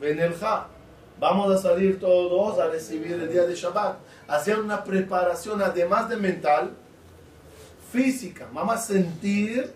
venelcha. 0.00 0.66
Vamos 1.18 1.54
a 1.54 1.58
salir 1.60 1.98
todos 1.98 2.58
a 2.58 2.68
recibir 2.68 3.12
el 3.12 3.28
día 3.30 3.44
de 3.44 3.54
Shabbat. 3.54 3.96
Hacer 4.28 4.58
una 4.60 4.84
preparación 4.84 5.60
además 5.60 6.08
de 6.08 6.16
mental, 6.16 6.70
física. 7.92 8.46
Vamos 8.52 8.76
a 8.76 8.78
sentir 8.78 9.72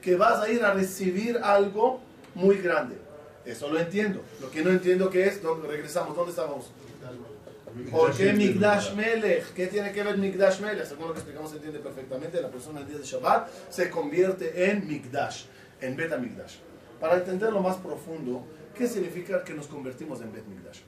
que 0.00 0.16
vas 0.16 0.40
a 0.40 0.48
ir 0.48 0.64
a 0.64 0.72
recibir 0.72 1.38
algo 1.38 2.00
muy 2.34 2.58
grande. 2.58 3.07
Eso 3.48 3.70
lo 3.70 3.80
entiendo. 3.80 4.20
Lo 4.42 4.50
que 4.50 4.62
no 4.62 4.70
entiendo 4.70 5.08
que 5.08 5.26
es, 5.26 5.42
¿dónde 5.42 5.68
regresamos, 5.68 6.14
¿dónde 6.14 6.30
estábamos? 6.30 6.66
¿Por 7.90 8.14
qué 8.14 8.34
Migdash 8.34 8.92
Melech? 8.94 9.54
¿Qué 9.54 9.68
tiene 9.68 9.90
que 9.90 10.02
ver 10.02 10.18
Migdash 10.18 10.60
Melech? 10.60 10.84
Según 10.84 11.08
lo 11.08 11.12
que 11.14 11.20
explicamos, 11.20 11.50
se 11.50 11.56
entiende 11.56 11.78
perfectamente. 11.78 12.42
La 12.42 12.50
persona 12.50 12.80
el 12.80 12.86
día 12.86 12.98
de 12.98 13.04
Shabbat 13.04 13.48
se 13.70 13.88
convierte 13.88 14.70
en 14.70 14.86
Migdash, 14.86 15.44
en 15.80 15.96
Bet 15.96 16.18
Migdash. 16.18 16.56
Para 17.00 17.16
entender 17.16 17.50
lo 17.50 17.60
más 17.60 17.76
profundo, 17.76 18.44
¿qué 18.76 18.86
significa 18.86 19.42
que 19.42 19.54
nos 19.54 19.66
convertimos 19.66 20.20
en 20.20 20.30
Bet 20.30 20.44
Migdash? 20.44 20.80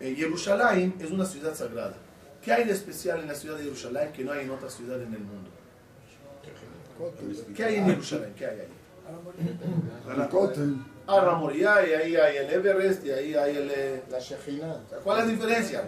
Eh, 0.00 0.14
Jerusalén 0.14 0.94
es 1.00 1.10
una 1.10 1.24
ciudad 1.24 1.54
sagrada. 1.54 1.96
¿Qué 2.42 2.52
hay 2.52 2.64
de 2.64 2.72
especial 2.72 3.20
en 3.20 3.28
la 3.28 3.34
ciudad 3.34 3.56
de 3.56 3.64
Jerusalén 3.64 4.12
que 4.12 4.22
no 4.22 4.32
hay 4.32 4.44
en 4.44 4.50
otra 4.50 4.68
ciudad 4.68 5.00
en 5.00 5.14
el 5.14 5.20
mundo? 5.20 5.48
¿Qué 7.56 7.64
hay 7.64 7.76
en 7.76 7.86
Jerusalén? 7.86 8.34
¿Qué 8.36 8.44
hay 8.44 8.60
ahí? 8.60 8.73
El 10.16 10.28
cóctel. 10.28 10.76
Ah, 11.06 11.20
Ramoría, 11.20 11.86
y 11.86 11.92
ahí 11.92 12.16
hay 12.16 12.36
el 12.38 12.50
Everest, 12.50 13.04
y 13.04 13.10
ahí 13.10 13.34
hay 13.34 13.56
el... 13.58 13.70
eh, 13.70 14.02
La 14.10 14.18
Shejina. 14.18 14.78
¿Cuál 15.02 15.18
es 15.20 15.26
la 15.26 15.32
diferencia? 15.32 15.84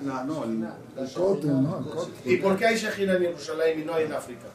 No, 0.00 0.24
no, 0.24 0.44
el, 0.44 0.50
el 0.52 0.62
¿no? 1.62 1.84
El. 2.24 2.32
¿Y 2.32 2.36
por 2.38 2.56
qué 2.56 2.66
hay 2.66 2.76
Shekhinah 2.76 3.16
en 3.16 3.22
Jerusalén 3.24 3.80
y 3.80 3.84
no 3.84 3.94
hay 3.94 4.04
en 4.04 4.12
África? 4.14 4.46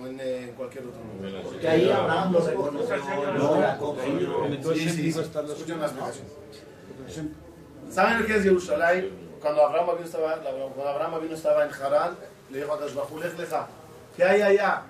O 0.00 0.06
en 0.06 0.18
eh, 0.22 0.54
cualquier 0.56 0.84
otro 0.86 1.00
lugar. 1.02 1.42
Porque 1.42 1.68
ahí 1.68 1.90
Abraham 1.90 2.32
lo 2.32 2.40
reconoció, 2.40 2.96
no. 3.34 4.72
Sí, 4.72 4.88
sí. 4.88 5.08
Escuchen 5.08 5.82
explicación. 5.82 6.26
¿Saben 7.90 8.20
lo 8.20 8.26
que 8.26 8.36
es 8.36 8.42
Jerusalén? 8.42 9.10
Cuando 9.40 9.66
Abraham 9.66 9.96
vino 9.96 10.06
estaba, 10.06 10.36
cuando 10.40 10.88
Abraham 10.88 11.20
vino 11.22 11.34
estaba 11.34 11.64
en 11.64 11.72
Harán, 11.72 12.16
le 12.50 12.58
dijo 12.58 12.72
a 12.72 12.80
lej 12.80 13.38
leja. 13.38 13.68
¿Qué 14.16 14.24
hay 14.24 14.40
allá? 14.40 14.82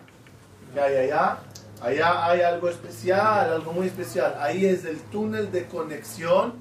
¿Qué 0.73 0.81
hay 0.81 0.97
allá? 0.97 1.39
Allá 1.81 2.27
hay 2.27 2.41
algo 2.41 2.69
especial, 2.69 3.53
algo 3.53 3.73
muy 3.73 3.87
especial. 3.87 4.37
Ahí 4.41 4.67
es 4.67 4.85
el 4.85 4.99
túnel 4.99 5.53
de 5.53 5.67
conexión. 5.67 6.55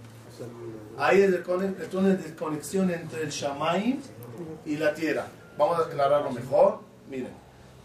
Ahí 0.98 1.22
es 1.22 1.34
el, 1.34 1.44
túnel 1.44 2.22
de 2.22 2.36
conexión 2.36 2.92
entre 2.92 3.24
el 3.24 3.30
Shamaim 3.30 4.00
y 4.66 4.78
la 4.78 4.94
tierra. 4.94 5.28
Vamos 5.58 5.80
a 5.80 5.84
aclararlo 5.84 6.32
mejor. 6.32 6.80
Miren, 7.10 7.32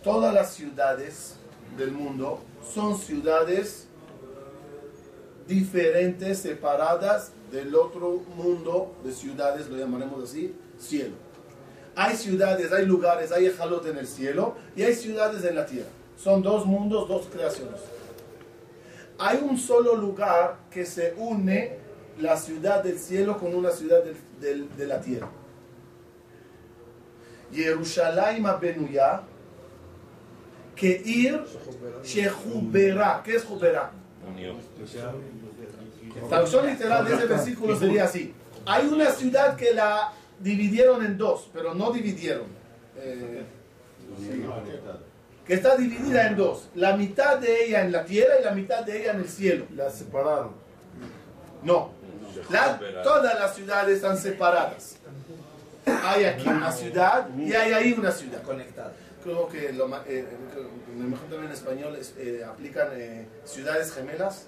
todas 0.03 0.35
las 0.35 0.53
ciudades 0.53 1.37
del 1.77 1.93
mundo 1.93 2.41
son 2.75 2.99
ciudades 2.99 3.89
diferentes, 5.47 6.39
separadas 6.39 7.33
del 7.51 7.75
otro 7.75 8.23
mundo 8.37 8.95
de 9.05 9.13
ciudades, 9.13 9.69
lo 9.69 9.77
llamaremos 9.77 10.25
así, 10.25 10.55
cielo. 10.79 11.15
Hay 11.95 12.17
ciudades, 12.17 12.73
hay 12.73 12.87
lugares, 12.87 13.33
hay 13.33 13.47
ejalot 13.47 13.87
en 13.87 13.99
el 13.99 14.07
cielo 14.07 14.55
y 14.75 14.83
hay 14.83 14.95
ciudades 14.95 15.45
en 15.45 15.57
la 15.57 15.67
tierra. 15.67 15.91
Son 16.23 16.43
dos 16.43 16.65
mundos, 16.67 17.09
dos 17.09 17.27
creaciones. 17.33 17.81
Hay 19.19 19.39
un 19.43 19.59
solo 19.59 19.97
lugar 19.97 20.57
que 20.71 20.85
se 20.87 21.15
une 21.17 21.79
la 22.21 22.37
ciudad 22.37 22.83
del 22.83 22.99
cielo 22.99 23.39
con 23.39 23.55
una 23.55 23.71
ciudad 23.71 24.03
del- 24.05 24.17
del- 24.41 24.77
de 24.77 24.87
la 24.87 25.01
tierra. 25.01 25.29
Jerusalén 27.53 28.45
Benuya, 28.61 29.23
que 30.75 31.03
ir 31.05 31.45
Shehubera. 32.03 33.21
¿Qué 33.25 33.37
es 33.37 33.45
Jubera? 33.45 33.91
Traducción 36.29 36.67
literal 36.67 37.05
de 37.05 37.15
ese 37.15 37.27
versículo 37.27 37.77
sería 37.79 38.05
así. 38.05 38.35
Hay 38.65 38.87
una 38.87 39.11
ciudad 39.11 39.57
que 39.57 39.75
la 39.75 40.13
dividieron 40.41 41.05
en 41.05 41.19
dos, 41.19 41.51
pero 41.53 41.75
no 41.75 41.91
dividieron. 41.93 42.47
Eh, 42.97 43.43
que 45.47 45.55
está 45.55 45.77
dividida 45.77 46.27
en 46.29 46.37
dos. 46.37 46.69
La 46.75 46.97
mitad 46.97 47.39
de 47.39 47.65
ella 47.67 47.83
en 47.85 47.93
la 47.93 48.05
tierra 48.05 48.35
y 48.41 48.45
la 48.45 48.53
mitad 48.53 48.85
de 48.85 49.03
ella 49.03 49.13
en 49.13 49.21
el 49.21 49.29
cielo. 49.29 49.67
La 49.75 49.91
separaron. 49.91 50.53
No. 51.63 51.91
La- 52.51 52.79
todas 53.03 53.39
las 53.39 53.55
ciudades 53.55 53.97
están 53.97 54.17
separadas. 54.19 54.97
Hay 56.05 56.25
aquí 56.25 56.49
una 56.49 56.71
ciudad 56.73 57.29
y 57.37 57.53
hay 57.53 57.73
ahí 57.73 57.93
una 57.93 58.13
ciudad. 58.13 58.43
Conectado. 58.43 58.93
Creo 59.25 59.49
que 59.49 59.73
lo, 59.73 59.87
eh, 60.07 60.27
mejor 60.97 61.21
también 61.29 61.45
en 61.47 61.53
español 61.53 61.97
es, 61.97 62.15
eh, 62.19 62.45
aplican 62.45 62.89
eh, 62.95 63.27
ciudades 63.45 63.93
gemelas. 63.93 64.47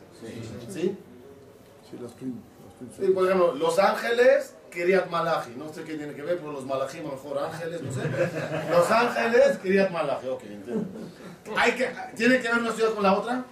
¿Sí? 0.69 0.97
Sí, 1.91 1.99
las 2.01 2.13
twin. 2.17 2.41
Las 2.81 2.97
twin 2.97 3.07
Sí, 3.07 3.13
por 3.13 3.25
ejemplo, 3.25 3.55
Los 3.55 3.79
Ángeles, 3.79 4.55
Kiryat 4.75 5.09
Malachi. 5.09 5.51
No 5.57 5.73
sé 5.73 5.85
qué 5.85 5.95
tiene 5.95 6.13
que 6.15 6.23
ver, 6.23 6.39
pero 6.39 6.53
los 6.53 6.67
Malachi, 6.67 7.01
mejor 7.01 7.39
ángeles, 7.39 7.81
no 7.81 7.93
sé. 7.93 8.01
Los 8.71 8.91
Ángeles, 8.91 9.59
Kiryat 9.59 9.91
Malachi. 9.91 10.29
Ok, 10.29 10.43
entiendo. 10.43 10.85
Hay 11.57 11.73
que, 11.73 11.89
¿Tiene 12.17 12.41
que 12.41 12.49
ver 12.49 12.59
una 12.59 12.73
ciudad 12.73 12.93
con 12.93 13.03
la 13.03 13.13
otra? 13.15 13.45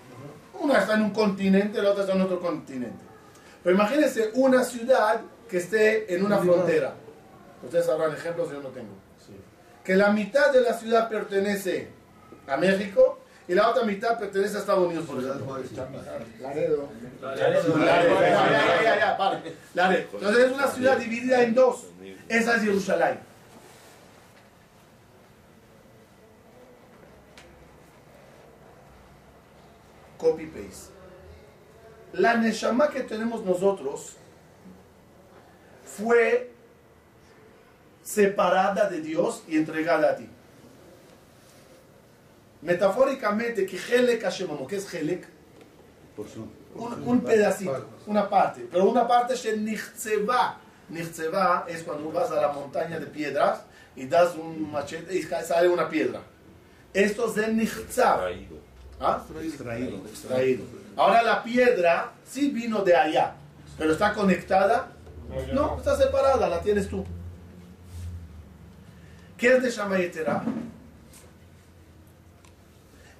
Una 0.61 0.79
está 0.79 0.95
en 0.95 1.03
un 1.03 1.11
continente, 1.11 1.81
la 1.81 1.91
otra 1.91 2.03
está 2.03 2.15
en 2.15 2.23
otro 2.23 2.41
continente. 2.41 3.05
Pero 3.63 3.77
imagínense 3.77 4.31
una 4.35 4.65
ciudad 4.65 5.21
que 5.49 5.59
esté 5.59 6.15
en 6.15 6.25
una 6.25 6.39
frontera. 6.39 6.95
Ustedes 7.63 7.87
sabrán 7.87 8.13
ejemplos, 8.13 8.51
yo 8.51 8.61
no 8.61 8.69
tengo. 8.71 8.93
Que 9.85 9.97
la 9.97 10.11
mitad 10.11 10.53
de 10.53 10.61
la 10.61 10.75
ciudad 10.75 11.09
pertenece 11.09 11.89
a 12.47 12.57
México 12.57 13.19
y 13.53 13.55
la 13.55 13.69
otra 13.69 13.85
mitad 13.85 14.19
pertenece 14.19 14.57
a 14.57 14.61
Estados 14.61 14.87
Unidos, 14.87 15.05
por 15.05 15.23
ejemplo. 15.23 15.59
Laredo. 16.41 16.89
Laredo, 17.21 17.79
ya, 17.79 18.03
ya, 18.03 18.83
ya, 18.83 18.99
ya, 18.99 19.17
vale. 19.19 19.57
Laredo. 19.75 20.09
Entonces 20.15 20.45
es 20.47 20.53
una 20.53 20.69
ciudad 20.69 20.97
dividida 20.97 21.43
en 21.43 21.55
dos. 21.55 21.85
Esa 22.31 22.57
es 22.57 22.63
Jerusalén. 22.63 23.19
Copy 30.17 30.47
paste. 30.47 30.95
La 32.15 32.39
Neshama 32.39 32.89
que 32.89 33.03
tenemos 33.03 33.45
nosotros 33.45 34.17
fue 35.85 36.55
separada 38.03 38.89
de 38.89 39.03
Dios 39.03 39.43
y 39.47 39.59
entregada 39.59 40.13
a 40.13 40.17
ti. 40.17 40.27
Metafóricamente, 42.63 43.67
que 43.67 43.77
Helek 43.77 44.23
Hashemamo, 44.23 44.67
¿qué 44.67 44.77
es 44.77 44.95
Helek? 44.95 45.27
Un, 46.75 47.03
un 47.07 47.21
pedacito, 47.21 47.87
una 48.07 48.29
parte. 48.29 48.67
Pero 48.71 48.85
una 48.85 49.07
parte 49.07 49.37
se 49.37 49.57
nichtzeva. 49.57 50.59
Nichtzeva 50.89 51.67
es 51.69 51.83
cuando 51.83 52.11
vas 52.11 52.31
a 52.31 52.41
la 52.41 52.53
montaña 52.53 52.99
de 52.99 53.07
piedras 53.07 53.63
y 53.97 54.07
das 54.07 54.37
un 54.37 54.71
machete 54.71 55.17
y 55.17 55.23
sale 55.23 55.69
una 55.69 55.89
piedra. 55.89 56.21
Esto 56.95 57.27
es 57.29 57.35
de. 57.35 57.67
Traído. 58.19 58.57
¿Ah? 59.01 59.23
Extraído. 60.07 60.65
Ahora 60.97 61.23
la 61.23 61.43
piedra 61.43 62.13
sí 62.25 62.51
vino 62.51 62.83
de 62.83 62.95
allá, 62.95 63.35
pero 63.77 63.93
está 63.93 64.13
conectada. 64.13 64.93
No, 65.53 65.79
está 65.79 65.97
separada, 65.97 66.49
la 66.49 66.61
tienes 66.61 66.89
tú. 66.89 67.05
¿Qué 69.37 69.57
es 69.57 69.63
Neshama 69.63 69.99
Yetera? 69.99 70.43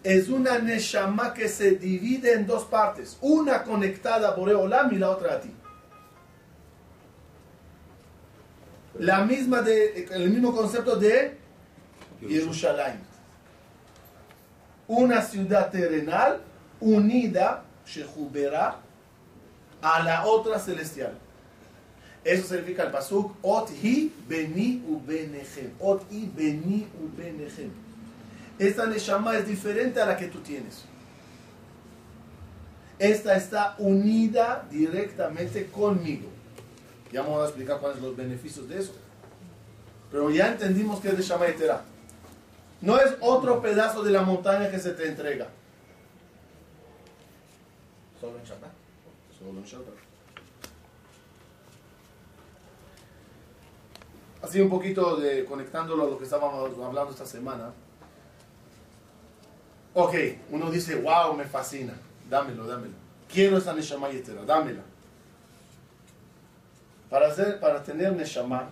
Es 0.03 0.29
una 0.29 0.59
Neshama 0.59 1.33
que 1.33 1.49
se 1.49 1.73
divide 1.73 2.33
en 2.33 2.47
dos 2.47 2.65
partes. 2.65 3.17
Una 3.21 3.63
conectada 3.63 4.29
a 4.29 4.35
Boreolam 4.35 4.93
y 4.93 4.99
la 4.99 5.11
otra 5.11 5.35
a 5.35 5.41
ti. 5.41 5.51
La 8.99 9.25
misma 9.25 9.63
de, 9.63 10.05
el 10.11 10.31
mismo 10.31 10.55
concepto 10.55 10.97
de 10.97 11.37
Jerusalén. 12.21 13.01
Una 14.87 15.23
ciudad 15.23 15.71
terrenal 15.71 16.41
unida, 16.81 17.65
a 19.81 20.03
la 20.03 20.25
otra 20.27 20.59
celestial. 20.59 21.19
Eso 22.25 22.47
significa 22.47 22.85
el 22.85 22.93
pasuk 22.93 23.35
Ot 23.43 23.71
hi 23.83 24.13
beni 24.29 24.83
u 24.87 25.01
benechem. 25.01 25.73
Ot 25.81 26.05
hi 26.11 26.31
beni 26.37 26.87
u 27.01 27.09
benechem. 27.17 27.71
Esta 28.59 28.87
neshama 28.87 29.37
es 29.37 29.47
diferente 29.47 30.01
a 30.01 30.07
la 30.07 30.17
que 30.17 30.29
tú 30.29 30.41
tienes. 30.41 30.85
Esta 32.99 33.37
está 33.37 33.75
unida 33.79 34.67
directamente 34.71 35.67
conmigo. 35.67 36.29
Ya 37.11 37.23
vamos 37.23 37.43
a 37.43 37.47
explicar 37.47 37.81
cuáles 37.81 37.99
son 37.99 38.07
los 38.09 38.17
beneficios 38.17 38.69
de 38.69 38.79
eso. 38.79 38.95
Pero 40.11 40.31
ya 40.31 40.49
entendimos 40.49 41.01
que 41.01 41.09
es 41.09 41.17
de 41.17 41.23
Shama 41.23 41.47
Yetera. 41.47 41.83
No 42.81 42.99
es 42.99 43.15
otro 43.21 43.61
pedazo 43.61 44.03
de 44.03 44.11
la 44.11 44.23
montaña 44.23 44.71
que 44.71 44.79
se 44.79 44.93
te 44.93 45.09
entrega. 45.09 45.49
Solo 48.21 48.39
en 48.39 48.45
Shabbat. 48.45 48.73
Solo 49.39 49.59
en 49.59 49.65
Shabbat. 49.65 49.95
Así 54.43 54.61
un 54.61 54.69
poquito 54.71 55.17
de 55.17 55.45
conectándolo 55.45 56.05
a 56.05 56.07
lo 56.07 56.19
que 56.19 56.25
estábamos 56.25 56.71
hablando 56.79 57.11
esta 57.11 57.27
semana. 57.27 57.73
Ok, 59.95 60.15
uno 60.51 60.71
dice, 60.71 60.97
wow, 60.97 61.35
me 61.35 61.45
fascina. 61.45 61.93
Dámelo, 62.29 62.67
dámelo. 62.67 62.95
Quiero 63.31 63.59
esa 63.59 63.75
Neshama 63.75 64.11
Yetera, 64.11 64.43
dámela. 64.45 64.83
Para, 67.11 67.29
hacer, 67.29 67.61
para 67.61 67.83
tener 67.83 68.13
Neshama 68.13 68.71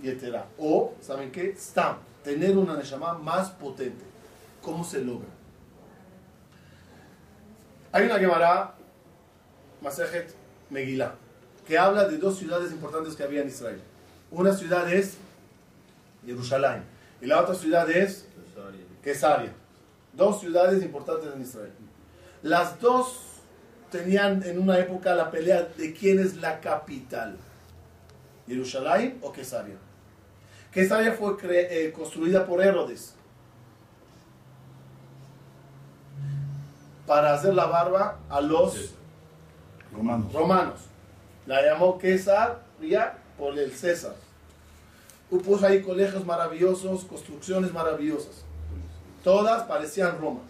Yetera. 0.00 0.46
O, 0.58 0.94
¿saben 1.00 1.32
qué? 1.32 1.54
Stam. 1.56 1.96
Tener 2.22 2.56
una 2.56 2.76
Neshama 2.76 3.14
más 3.14 3.50
potente. 3.50 4.04
¿Cómo 4.62 4.84
se 4.84 5.02
logra? 5.02 5.28
Hay 7.92 8.06
una 8.06 8.18
Gemara, 8.18 8.74
Masejet 9.80 10.34
Megillah, 10.70 11.14
que 11.66 11.78
habla 11.78 12.08
de 12.08 12.18
dos 12.18 12.38
ciudades 12.38 12.72
importantes 12.72 13.14
que 13.14 13.22
había 13.22 13.42
en 13.42 13.48
Israel. 13.48 13.80
Una 14.30 14.52
ciudad 14.52 14.92
es 14.92 15.16
Jerusalén 16.24 16.82
y 17.20 17.26
la 17.26 17.40
otra 17.40 17.54
ciudad 17.54 17.88
es 17.90 18.26
Quesaria. 19.02 19.52
Dos 20.16 20.40
ciudades 20.40 20.82
importantes 20.82 21.30
en 21.34 21.42
Israel. 21.42 21.72
Las 22.42 22.80
dos 22.80 23.20
tenían 23.90 24.42
en 24.42 24.58
una 24.58 24.78
época 24.78 25.14
la 25.14 25.30
pelea 25.30 25.68
de 25.76 25.92
quién 25.92 26.18
es 26.18 26.36
la 26.36 26.60
capital. 26.60 27.36
Jerusalén 28.46 29.18
o 29.22 29.32
Quesaria. 29.32 29.76
Quesaria 30.70 31.12
fue 31.12 31.36
eh, 31.42 31.92
construida 31.92 32.44
por 32.44 32.62
Herodes 32.62 33.14
para 37.06 37.34
hacer 37.34 37.54
la 37.54 37.66
barba 37.66 38.18
a 38.28 38.40
los 38.40 38.94
Romanos. 39.92 40.32
romanos. 40.32 40.80
La 41.46 41.62
llamó 41.62 41.98
Quesaria 41.98 43.18
por 43.38 43.58
el 43.58 43.72
César. 43.72 44.14
Y 45.30 45.36
puso 45.38 45.66
ahí 45.66 45.82
colegios 45.82 46.24
maravillosos, 46.24 47.04
construcciones 47.04 47.72
maravillosas. 47.72 48.44
Todas 49.24 49.62
parecían 49.62 50.18
Roma. 50.20 50.40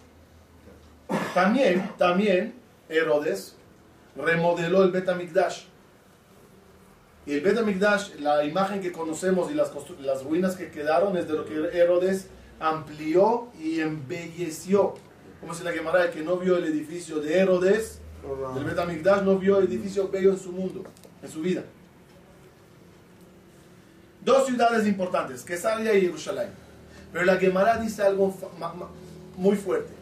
También, 1.33 1.89
también 1.97 2.53
Herodes 2.89 3.55
remodeló 4.17 4.83
el 4.83 4.91
Betamigdash. 4.91 5.63
Y 7.25 7.33
el 7.33 7.41
Betamigdash, 7.41 8.15
la 8.19 8.43
imagen 8.43 8.81
que 8.81 8.91
conocemos 8.91 9.49
y 9.49 9.55
las, 9.55 9.71
las 10.01 10.23
ruinas 10.23 10.55
que 10.55 10.69
quedaron 10.69 11.17
es 11.17 11.27
de 11.27 11.33
lo 11.33 11.45
que 11.45 11.53
Herodes 11.77 12.27
amplió 12.59 13.47
y 13.59 13.79
embelleció. 13.79 14.93
Como 15.39 15.53
se 15.53 15.63
la 15.63 15.71
Gemara, 15.71 16.03
el 16.03 16.11
que 16.11 16.21
no 16.21 16.37
vio 16.37 16.57
el 16.57 16.65
edificio 16.65 17.19
de 17.19 17.39
Herodes, 17.39 17.99
el 18.57 18.63
Betamigdash 18.63 19.21
no 19.21 19.37
vio 19.37 19.61
edificio 19.61 20.09
bello 20.09 20.31
en 20.31 20.39
su 20.39 20.51
mundo, 20.51 20.83
en 21.23 21.29
su 21.29 21.41
vida. 21.41 21.63
Dos 24.23 24.47
ciudades 24.47 24.85
importantes, 24.85 25.43
Quesaria 25.43 25.93
y 25.93 26.01
Jerusalén. 26.01 26.64
Pero 27.11 27.25
la 27.25 27.37
Gemara 27.37 27.77
dice 27.77 28.03
algo 28.03 28.33
muy 29.37 29.55
fuerte. 29.55 29.93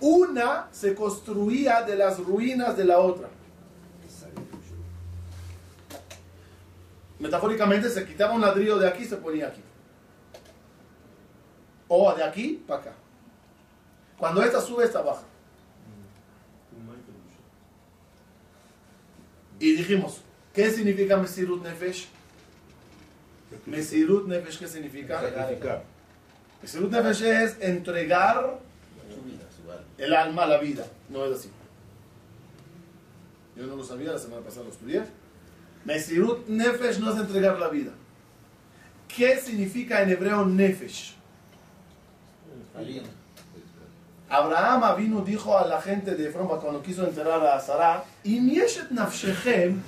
Una 0.00 0.68
se 0.72 0.94
construía 0.94 1.82
de 1.82 1.96
las 1.96 2.18
ruinas 2.18 2.76
de 2.76 2.84
la 2.84 2.98
otra. 2.98 3.28
Metafóricamente 7.18 7.88
se 7.88 8.04
quitaba 8.04 8.34
un 8.34 8.42
ladrillo 8.42 8.78
de 8.78 8.88
aquí 8.88 9.04
y 9.04 9.06
se 9.06 9.16
ponía 9.16 9.48
aquí. 9.48 9.62
O 11.88 12.12
de 12.14 12.22
aquí 12.22 12.62
para 12.66 12.80
acá. 12.80 12.92
Cuando 14.18 14.42
esta 14.42 14.60
sube, 14.60 14.84
esta 14.84 15.02
baja. 15.02 15.22
Y 19.58 19.72
dijimos, 19.76 20.20
¿qué 20.52 20.70
significa 20.70 21.16
Mesirut 21.16 21.62
Nefesh? 21.62 22.08
Mesirut 23.66 24.26
Nefesh, 24.28 24.58
¿qué 24.58 24.66
significa? 24.68 25.20
Sacrificar. 25.20 25.82
Mesirut 26.62 26.90
Nefesh 26.90 27.22
es 27.22 27.56
entregar 27.60 28.58
Su 29.08 29.22
vida, 29.22 29.44
su 29.54 29.70
alma. 29.70 29.84
el 29.98 30.14
alma 30.14 30.42
a 30.42 30.46
la 30.46 30.58
vida. 30.58 30.86
No 31.08 31.24
es 31.24 31.38
así. 31.38 31.50
Yo 33.56 33.66
no 33.66 33.76
lo 33.76 33.84
sabía, 33.84 34.12
la 34.12 34.18
semana 34.18 34.42
pasada 34.42 34.64
lo 34.64 34.70
estudié. 34.70 35.02
Mesirut 35.84 36.46
Nefesh 36.48 36.98
no 36.98 37.12
es 37.12 37.18
entregar 37.18 37.58
la 37.58 37.68
vida. 37.68 37.92
¿Qué 39.08 39.38
significa 39.38 40.02
en 40.02 40.10
hebreo 40.10 40.44
Nefesh? 40.44 41.14
Abraham 44.28 44.96
vino 44.98 45.20
dijo 45.22 45.56
a 45.56 45.66
la 45.66 45.80
gente 45.80 46.14
de 46.14 46.28
Efrón 46.28 46.48
cuando 46.48 46.82
quiso 46.82 47.06
enterrar 47.06 47.44
a 47.46 47.60
Sara, 47.60 48.04
"Im 48.24 48.50
yeshet 48.50 48.90
nafshechem 48.90 49.80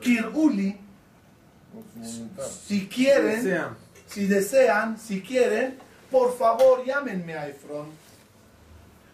kir'uli", 0.00 0.76
si 2.66 2.86
quieren, 2.88 3.74
si 4.06 4.26
desean, 4.26 4.98
si 4.98 5.20
quieren, 5.22 5.78
por 6.10 6.36
favor 6.36 6.84
llámenme 6.84 7.34
a 7.34 7.48
Efrón. 7.48 7.86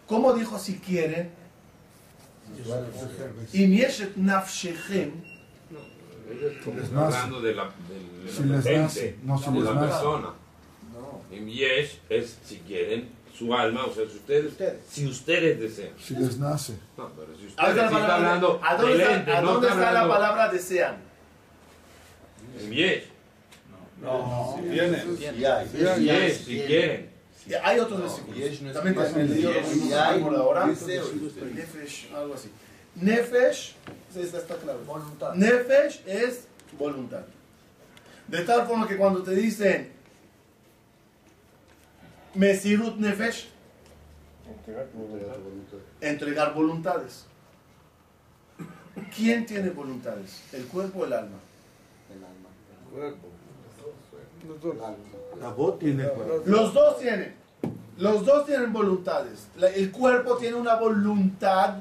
¿Cómo 0.07 0.33
dijo 0.33 0.57
si 0.59 0.77
quieren? 0.79 1.31
Im 3.53 3.71
yeshet 3.73 4.15
nafshechem, 4.17 5.11
hablando 6.95 7.41
de 7.41 7.55
la, 7.55 7.63
de, 7.65 8.23
de 8.25 8.31
Si 8.31 8.43
la 8.43 8.55
les 8.57 8.63
gente, 8.65 8.81
nace, 8.81 9.15
no 9.23 9.37
si 9.37 9.45
de 9.51 9.51
les 9.55 9.63
la 9.65 9.73
nace. 9.73 9.87
persona. 9.87 10.29
En 11.31 11.47
Yesh 11.49 11.99
es 12.09 12.37
si 12.45 12.57
quieren 12.59 13.09
su 13.37 13.53
alma, 13.53 13.85
o 13.85 13.93
sea, 13.93 14.05
si 14.09 14.15
ustedes, 14.17 14.51
Ustedes. 14.51 14.79
si 14.89 15.07
ustedes 15.07 15.59
desean. 15.59 15.89
Si 15.99 16.15
les 16.15 16.37
nace. 16.37 16.73
No, 16.97 17.09
pero 17.09 17.35
si 17.37 17.53
¿A 17.57 17.67
ustedes 17.69 17.89
sí 17.89 17.95
está, 17.97 18.15
hablando 18.15 18.61
¿a 18.63 18.75
dónde 18.77 18.97
está- 19.01 19.15
ente, 19.17 19.31
a 19.31 19.41
no 19.41 19.51
dónde 19.53 19.67
está 19.67 19.79
está 19.79 19.91
la 19.93 20.07
palabra 20.07 20.49
desean? 20.49 20.95
En 22.59 22.71
Yesh. 22.71 23.03
No. 24.01 24.59
Y 24.63 24.79
hay. 24.79 25.67
Yesh, 25.99 26.45
si 26.45 26.59
quieren. 26.61 27.09
Hay 27.63 27.79
otros 27.79 28.01
versículos. 28.01 28.73
También 28.73 28.95
y 29.37 29.93
hay 29.93 30.19
por 30.21 30.35
ahora. 30.35 30.65
Nefesh, 30.65 32.11
algo 32.13 32.33
así. 32.33 32.49
Nefesh, 32.95 33.75
está 34.15 34.55
claro. 34.55 34.79
Voluntad. 34.85 35.33
Nefesh 35.35 36.01
es 36.05 36.47
voluntad. 36.77 37.21
De 38.27 38.41
tal 38.43 38.65
forma 38.65 38.87
que 38.87 38.97
cuando 38.97 39.21
te 39.21 39.31
dicen 39.31 39.91
Mesirut 42.33 42.97
Nefesh, 42.97 43.49
entregar 46.01 46.53
voluntades. 46.53 47.25
¿Quién 49.15 49.45
tiene 49.45 49.69
voluntades? 49.69 50.41
¿El 50.53 50.65
cuerpo 50.65 50.99
o 50.99 51.05
el 51.05 51.13
alma? 51.13 51.37
Tabot 55.39 55.79
tiene 55.79 56.03
cuerpo. 56.07 56.43
Los 56.45 56.73
dos 56.73 56.99
tienen. 56.99 57.35
Los 57.97 58.25
dos 58.25 58.45
tienen 58.45 58.73
voluntades. 58.73 59.47
La- 59.57 59.69
El 59.69 59.91
cuerpo 59.91 60.37
tiene 60.37 60.55
una 60.55 60.75
voluntad 60.75 61.75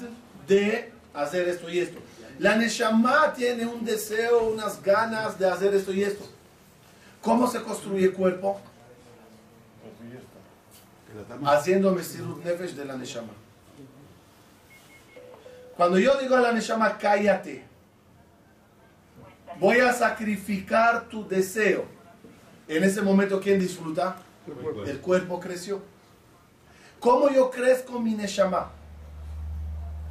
de 0.46 0.90
hacer 1.14 1.48
esto 1.48 1.68
y 1.70 1.78
esto. 1.80 1.98
La 2.38 2.56
Neshama 2.56 3.32
tiene 3.32 3.66
un 3.66 3.84
deseo, 3.84 4.48
unas 4.48 4.82
ganas 4.82 5.38
de 5.38 5.48
hacer 5.48 5.74
esto 5.74 5.92
y 5.92 6.02
esto. 6.02 6.24
¿Cómo 7.22 7.46
se 7.48 7.62
construye 7.62 8.06
el 8.06 8.12
cuerpo? 8.12 8.60
Haciendo 11.46 11.92
Mesirut 11.92 12.44
Nefesh 12.44 12.72
de 12.74 12.84
la 12.84 12.96
Neshama. 12.96 13.32
Cuando 15.76 15.98
yo 15.98 16.16
digo 16.18 16.36
a 16.36 16.40
la 16.40 16.52
Neshama, 16.52 16.98
cállate, 16.98 17.64
voy 19.58 19.80
a 19.80 19.92
sacrificar 19.92 21.08
tu 21.08 21.26
deseo. 21.26 21.84
En 22.66 22.82
ese 22.82 23.02
momento, 23.02 23.40
¿quién 23.40 23.58
disfruta? 23.58 24.16
El 24.86 25.00
cuerpo 25.00 25.40
creció. 25.40 25.82
¿Cómo 27.00 27.28
yo 27.30 27.50
crezco 27.50 28.00
mi 28.00 28.14
Neshama? 28.14 28.70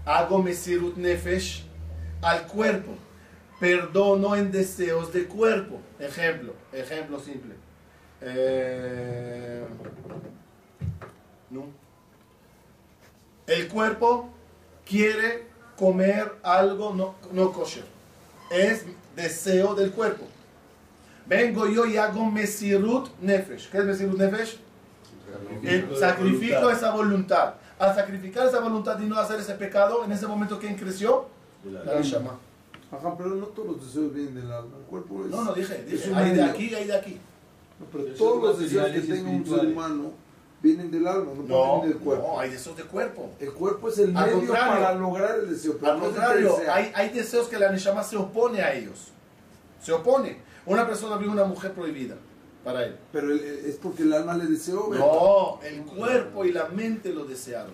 Hago 0.05 0.41
Mesirut 0.41 0.95
Nefesh 0.95 1.65
al 2.21 2.45
cuerpo. 2.47 2.91
Perdono 3.59 4.35
en 4.35 4.51
deseos 4.51 5.11
de 5.13 5.25
cuerpo. 5.25 5.79
Ejemplo, 5.99 6.53
ejemplo 6.71 7.19
simple. 7.19 7.55
Eh, 8.21 9.65
no. 11.49 11.65
El 13.47 13.67
cuerpo 13.67 14.29
quiere 14.85 15.47
comer 15.77 16.35
algo 16.43 16.93
no, 16.93 17.15
no 17.31 17.51
kosher. 17.51 17.92
Es 18.49 18.85
deseo 19.15 19.75
del 19.75 19.91
cuerpo. 19.91 20.25
Vengo 21.25 21.67
yo 21.67 21.85
y 21.85 21.97
hago 21.97 22.25
Mesirut 22.25 23.09
Nefesh. 23.21 23.69
¿Qué 23.69 23.77
es 23.77 23.85
Mesirut 23.85 24.17
Nefesh? 24.17 24.59
El 25.63 25.95
sacrifico 25.97 26.69
esa 26.69 26.91
voluntad. 26.91 27.55
Al 27.79 27.95
sacrificar 27.95 28.47
esa 28.47 28.59
voluntad 28.59 28.99
y 28.99 29.05
no 29.05 29.17
hacer 29.17 29.39
ese 29.39 29.53
pecado, 29.55 30.05
en 30.05 30.11
ese 30.11 30.27
momento, 30.27 30.59
¿quién 30.59 30.75
creció? 30.75 31.27
La 31.65 31.95
Neshama. 31.95 32.37
Ajá, 32.91 33.17
pero 33.17 33.29
no 33.29 33.47
todos 33.47 33.69
los 33.69 33.85
deseos 33.85 34.13
vienen 34.13 34.35
del 34.35 34.51
alma. 34.51 34.77
El 34.77 34.85
cuerpo 34.85 35.23
es. 35.23 35.31
No, 35.31 35.43
no, 35.43 35.53
dije, 35.53 35.83
dije 35.83 36.13
hay 36.13 36.35
de 36.35 36.43
aquí, 36.43 36.75
hay 36.75 36.85
de 36.85 36.95
aquí. 36.95 37.17
No, 37.79 37.85
pero 37.91 38.05
todos 38.13 38.43
los 38.43 38.59
deseos 38.59 38.91
que 38.91 38.99
y 38.99 39.01
tenga 39.01 39.29
un 39.29 39.45
ser 39.45 39.65
humano 39.65 40.11
vienen 40.63 40.89
del 40.89 41.05
alma, 41.05 41.31
no, 41.35 41.43
No, 41.43 41.73
vienen 41.81 41.89
del 41.91 41.99
cuerpo. 41.99 42.27
no, 42.33 42.39
hay 42.39 42.49
deseos 42.49 42.77
de 42.77 42.83
cuerpo. 42.83 43.29
El 43.39 43.51
cuerpo 43.51 43.89
es 43.89 43.97
el 43.99 44.15
Al 44.15 44.35
medio 44.37 44.51
para 44.53 44.95
lograr 44.95 45.37
el 45.39 45.49
deseo. 45.49 45.77
pero 45.77 45.91
Al 45.91 45.99
no 45.99 46.05
el 46.05 46.11
contrario, 46.13 46.57
hay, 46.71 46.91
hay 46.95 47.09
deseos 47.09 47.47
que 47.49 47.59
la 47.59 47.69
Neshama 47.69 48.01
se 48.03 48.15
opone 48.17 48.61
a 48.61 48.73
ellos. 48.73 49.09
Se 49.83 49.91
opone. 49.91 50.37
Una 50.65 50.87
persona 50.87 51.17
vio 51.17 51.29
una 51.29 51.43
mujer 51.43 51.73
prohibida 51.73 52.15
para 52.63 52.85
él. 52.85 52.95
Pero 53.11 53.29
el- 53.31 53.39
el- 53.41 53.65
es 53.65 53.75
porque 53.75 54.03
el 54.03 54.13
alma 54.13 54.35
le 54.37 54.45
deseó. 54.45 54.89
¿verdad? 54.89 55.05
No, 55.05 55.59
el 55.61 55.81
cuerpo 55.83 56.45
y 56.45 56.53
la 56.53 56.69
mente 56.69 57.13
lo 57.13 57.25
desearon. 57.25 57.73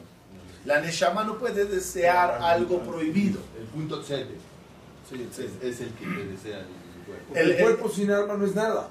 La 0.65 0.82
Neshama 0.82 1.23
no 1.23 1.38
puede 1.38 1.65
desear 1.65 2.39
algo 2.41 2.80
prohibido. 2.80 3.39
El 3.60 3.65
punto 3.67 4.02
7 4.04 4.34
Sí, 5.08 5.28
sí. 5.32 5.43
es, 5.62 5.63
es 5.75 5.82
el 5.82 5.93
que 5.93 6.06
desea 6.08 6.60
el 6.60 6.65
cuerpo. 7.06 7.25
Porque 7.28 7.39
el- 7.41 7.52
el, 7.52 7.62
cuerpo 7.63 7.89
sin 7.89 8.10
alma 8.12 8.34
no 8.34 8.45
es 8.45 8.56
nada. 8.56 8.89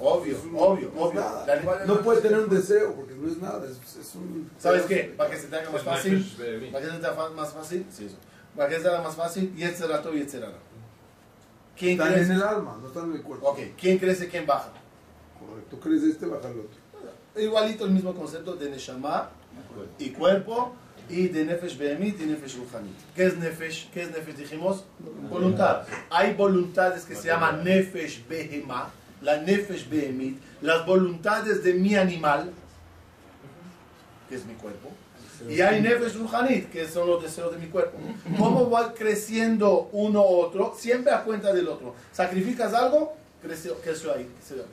Obvio, 0.00 0.36
Es 0.36 0.44
un- 0.44 0.54
obvio, 0.56 0.92
no 0.94 1.00
obvio. 1.02 1.20
nada. 1.20 1.84
No 1.86 2.00
puede 2.02 2.20
tener 2.20 2.38
un 2.38 2.48
deseo 2.48 2.94
porque 2.94 3.14
no 3.14 3.28
es 3.28 3.38
nada. 3.38 3.64
Es, 3.66 3.96
es 3.96 4.14
un. 4.14 4.50
¿Sabes 4.58 4.82
qué? 4.82 5.14
Para 5.16 5.30
que 5.30 5.36
se 5.36 5.48
te 5.48 5.56
haga 5.56 5.70
más 5.70 5.82
fácil. 5.82 6.24
Para 6.72 6.84
que 6.84 6.90
se 6.92 6.98
te 6.98 7.06
haga 7.06 7.30
más 7.30 7.52
fácil. 7.52 7.86
Sí, 7.90 8.04
eso. 8.06 8.16
Para 8.56 8.68
que 8.68 8.76
se 8.76 8.82
te 8.82 8.88
haga 8.88 9.02
más 9.02 9.16
fácil. 9.16 9.52
Y 9.56 9.62
este 9.64 9.86
rato 9.86 10.14
y 10.14 10.20
este 10.20 10.40
¿Quién 11.76 11.92
Están 11.92 12.08
en 12.08 12.14
crece? 12.14 12.32
el 12.32 12.42
alma, 12.42 12.76
no 12.80 12.88
están 12.88 13.04
en 13.10 13.16
el 13.16 13.22
cuerpo. 13.22 13.48
Ok, 13.50 13.58
¿quién 13.80 13.98
crece, 13.98 14.28
quién 14.28 14.46
baja? 14.46 14.70
Correcto. 15.38 15.78
Crees 15.80 16.02
este, 16.02 16.26
baja 16.26 16.48
el 16.48 16.60
otro. 16.60 17.40
Igualito 17.40 17.84
el 17.84 17.92
mismo 17.92 18.14
concepto 18.14 18.54
de 18.56 18.68
Neshama 18.68 19.30
y 19.98 20.10
cuerpo 20.10 20.72
y 21.08 21.28
de 21.28 21.44
Nefesh 21.44 21.78
Behemit 21.78 22.20
y 22.20 22.26
Nefesh 22.26 22.56
Ruhanit. 22.56 22.96
¿Qué 23.14 23.26
es 23.26 23.36
Nefesh? 23.36 23.90
¿Qué 23.92 24.02
es 24.02 24.10
Nefesh? 24.10 24.34
Dijimos 24.36 24.84
voluntad. 25.30 25.82
Hay 26.10 26.34
voluntades 26.34 27.04
que 27.04 27.14
se 27.14 27.28
llaman 27.28 27.62
Nefesh 27.62 28.26
Behemah, 28.26 28.90
la 29.22 29.38
Nefesh 29.38 29.88
Behemit, 29.88 30.40
las 30.62 30.86
voluntades 30.86 31.62
de 31.64 31.74
mi 31.74 31.94
animal, 31.96 32.52
que 34.28 34.34
es 34.36 34.44
mi 34.44 34.54
cuerpo. 34.54 34.90
Y 35.48 35.60
hay 35.60 35.80
Nefesh 35.80 36.14
Ruhanit, 36.16 36.70
que 36.70 36.86
son 36.88 37.08
los 37.08 37.22
deseos 37.22 37.52
de 37.52 37.58
mi 37.58 37.66
cuerpo. 37.68 37.96
¿Cómo 38.38 38.68
va 38.70 38.92
creciendo 38.94 39.88
uno 39.92 40.22
u 40.22 40.40
otro? 40.40 40.74
Siempre 40.76 41.12
a 41.12 41.22
cuenta 41.22 41.52
del 41.52 41.68
otro. 41.68 41.94
Sacrificas 42.12 42.74
algo, 42.74 43.14
creció, 43.40 43.76
creció 43.80 44.12
ahí. 44.14 44.28
creció 44.36 44.56
ahí. 44.64 44.68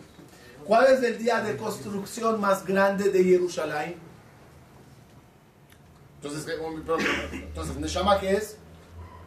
¿Cuál 0.65 0.87
es 0.91 1.03
el 1.03 1.19
día 1.19 1.41
de 1.41 1.55
construcción 1.57 2.41
más 2.41 2.65
grande 2.65 3.09
de 3.11 3.23
Jerusalén? 3.23 3.95
Entonces, 6.17 6.43
¿qué- 6.45 6.53
perdón, 6.53 7.03
entonces 7.31 7.75
Neshama 7.77 8.19
qué 8.19 8.31
es? 8.31 8.57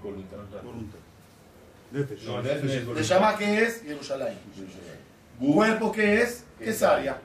Voluntad. 0.03 0.39
Voluntad. 0.65 0.99
Neshama 2.97 3.37
qué 3.39 3.63
es? 3.63 3.83
Jerusalén. 3.83 4.37
Cuerpo 5.38 5.92
qué 5.92 6.22
es? 6.22 6.44
Quesaria. 6.59 7.18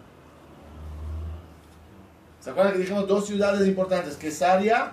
¿Se 2.39 2.49
acuerdan 2.49 2.73
que 2.73 2.79
dijimos 2.79 3.07
dos 3.07 3.25
ciudades 3.25 3.67
importantes? 3.67 4.15
Quesaria 4.15 4.91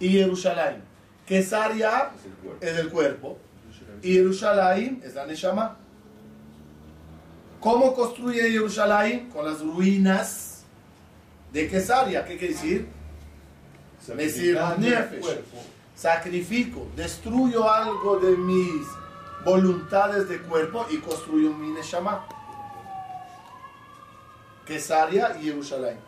y 0.00 0.08
Jerusalén. 0.08 0.82
Quesaria 1.26 2.10
Es 2.60 2.78
el 2.78 2.88
cuerpo. 2.88 3.38
y 4.02 4.14
Jerusalén 4.14 5.00
es 5.04 5.14
la 5.14 5.26
Neshama. 5.26 5.76
¿Cómo 7.60 7.94
construye 7.94 8.50
Jerusalén? 8.50 9.28
Con 9.30 9.44
las 9.44 9.60
ruinas 9.60 10.62
de 11.52 11.68
Quesaria. 11.68 12.24
¿Qué 12.24 12.38
quiere 12.38 12.54
decir? 12.54 12.88
Sacrifico, 15.94 16.86
destruyo 16.96 17.68
algo 17.70 18.18
de 18.18 18.36
mis 18.36 18.86
voluntades 19.44 20.28
de 20.28 20.38
cuerpo 20.40 20.86
y 20.90 20.98
construyo 20.98 21.52
mi 21.52 21.68
Neshama. 21.72 22.24
Quesaria 24.68 25.34
y 25.40 25.44
Jerusalén. 25.44 25.98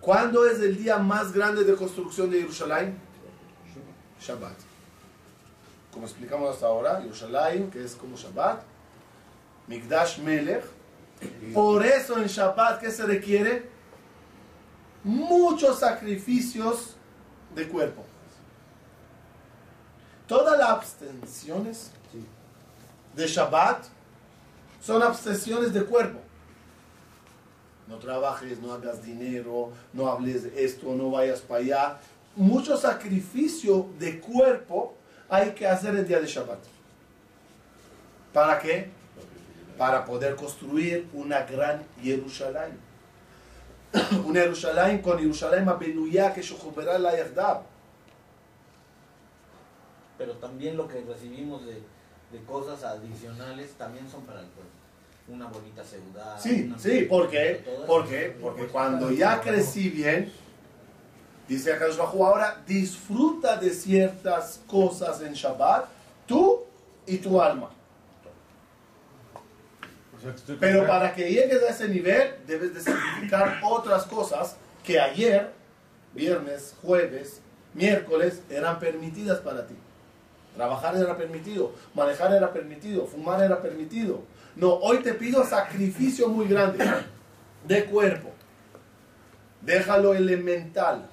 ¿Cuándo 0.00 0.44
es 0.44 0.58
el 0.58 0.76
día 0.76 0.98
más 0.98 1.32
grande 1.32 1.62
de 1.62 1.76
construcción 1.76 2.28
de 2.28 2.40
Jerusalén? 2.40 2.98
Shabbat. 4.20 4.56
Como 5.92 6.06
explicamos 6.06 6.52
hasta 6.52 6.66
ahora, 6.66 7.00
Jerusalén, 7.00 7.70
que 7.70 7.84
es 7.84 7.94
como 7.94 8.16
Shabbat, 8.16 8.64
Mikdash 9.68 10.18
Melech. 10.18 10.64
Por 11.54 11.86
eso 11.86 12.18
en 12.18 12.26
Shabbat, 12.26 12.80
¿qué 12.80 12.90
se 12.90 13.06
requiere? 13.06 13.70
Muchos 15.04 15.78
sacrificios 15.78 16.96
de 17.54 17.68
cuerpo. 17.68 18.04
Todas 20.26 20.58
las 20.58 20.70
abstenciones 20.70 21.92
de 23.14 23.26
Shabbat 23.26 23.84
son 24.80 25.02
abstenciones 25.02 25.72
de 25.72 25.84
cuerpo. 25.84 26.20
No 27.86 27.98
trabajes, 27.98 28.60
no 28.60 28.72
hagas 28.72 29.02
dinero, 29.02 29.70
no 29.92 30.08
hables 30.08 30.44
de 30.44 30.64
esto, 30.64 30.94
no 30.94 31.10
vayas 31.10 31.40
para 31.40 31.60
allá. 31.60 31.98
Mucho 32.34 32.76
sacrificio 32.76 33.90
de 33.98 34.18
cuerpo 34.20 34.94
hay 35.28 35.50
que 35.50 35.66
hacer 35.66 35.94
el 35.94 36.06
día 36.06 36.20
de 36.20 36.26
Shabbat. 36.26 36.60
¿Para 38.32 38.58
qué? 38.58 38.90
Para 39.76 40.04
poder 40.04 40.36
construir 40.36 41.08
una 41.12 41.42
gran 41.42 41.84
Jerusalén. 42.02 42.78
una 44.24 44.40
Jerusalén 44.40 45.02
con 45.02 45.18
Jerusalén 45.18 45.68
Abenuyá 45.68 46.32
que 46.32 46.42
la 46.98 47.12
Yerdab. 47.12 47.62
Pero 50.16 50.32
también 50.34 50.76
lo 50.76 50.88
que 50.88 51.00
recibimos 51.02 51.66
de, 51.66 51.82
de 52.32 52.38
cosas 52.44 52.82
adicionales 52.84 53.72
también 53.72 54.08
son 54.10 54.22
para 54.22 54.40
el 54.40 54.46
pueblo. 54.46 54.70
Una 55.28 55.46
bonita 55.46 55.82
ciudad. 55.84 56.38
Sí, 56.40 56.64
una- 56.66 56.78
sí, 56.78 57.02
¿por 57.02 57.30
qué? 57.30 57.62
todo 57.64 57.74
eso. 57.76 57.86
¿Por 57.86 58.08
qué? 58.08 58.36
Porque 58.40 58.66
cuando 58.66 59.10
ya 59.10 59.40
crecí 59.40 59.88
bien, 59.90 60.32
dice 61.46 61.72
acá 61.72 61.86
Bajú, 61.96 62.24
ahora 62.26 62.62
disfruta 62.66 63.56
de 63.56 63.70
ciertas 63.70 64.60
cosas 64.66 65.20
en 65.22 65.34
Shabbat, 65.34 65.86
tú 66.26 66.62
y 67.06 67.18
tu 67.18 67.40
alma. 67.40 67.70
Pero 70.60 70.86
para 70.86 71.12
que 71.14 71.28
llegues 71.28 71.62
a 71.62 71.68
ese 71.70 71.88
nivel, 71.88 72.34
debes 72.46 72.74
de 72.74 72.80
sacrificar 72.80 73.60
otras 73.64 74.04
cosas 74.04 74.56
que 74.84 75.00
ayer, 75.00 75.50
viernes, 76.14 76.74
jueves, 76.80 77.40
miércoles, 77.74 78.40
eran 78.48 78.78
permitidas 78.78 79.40
para 79.40 79.66
ti. 79.66 79.74
Trabajar 80.54 80.96
era 80.96 81.16
permitido, 81.16 81.72
manejar 81.94 82.32
era 82.34 82.52
permitido, 82.52 83.06
fumar 83.06 83.42
era 83.42 83.60
permitido. 83.60 84.22
No, 84.54 84.74
hoy 84.74 84.98
te 84.98 85.14
pido 85.14 85.44
sacrificio 85.44 86.28
muy 86.28 86.46
grande 86.46 86.84
de 87.66 87.84
cuerpo. 87.86 88.30
Déjalo 89.62 90.14
elemental. 90.14 91.08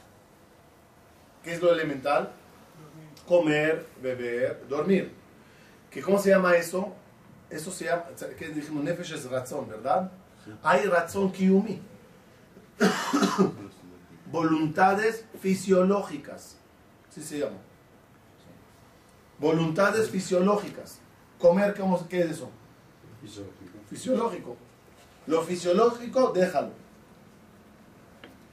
¿Qué 1.43 1.53
es 1.53 1.61
lo 1.61 1.71
elemental? 1.71 2.31
Comer, 3.25 3.85
beber, 4.01 4.67
dormir. 4.67 5.13
¿Qué, 5.89 6.01
¿Cómo 6.01 6.19
se 6.19 6.29
llama 6.29 6.55
eso? 6.55 6.93
Eso 7.49 7.71
se 7.71 7.85
llama, 7.85 8.05
que 8.37 8.49
dijimos, 8.49 8.83
nefesh 8.83 9.13
es 9.13 9.29
razón, 9.29 9.69
¿verdad? 9.69 10.11
Hay 10.63 10.85
razón 10.85 11.31
kiyumi. 11.31 11.81
voluntades 14.31 15.25
fisiológicas. 15.41 16.57
Sí 17.09 17.21
se 17.21 17.39
llama. 17.39 17.57
Voluntades 19.39 20.09
fisiológicas. 20.09 20.99
Comer, 21.37 21.73
¿cómo, 21.75 22.07
¿qué 22.07 22.21
es 22.21 22.31
eso? 22.31 22.49
Fisiológico. 23.89 24.57
Lo 25.27 25.41
fisiológico, 25.43 26.31
déjalo. 26.31 26.71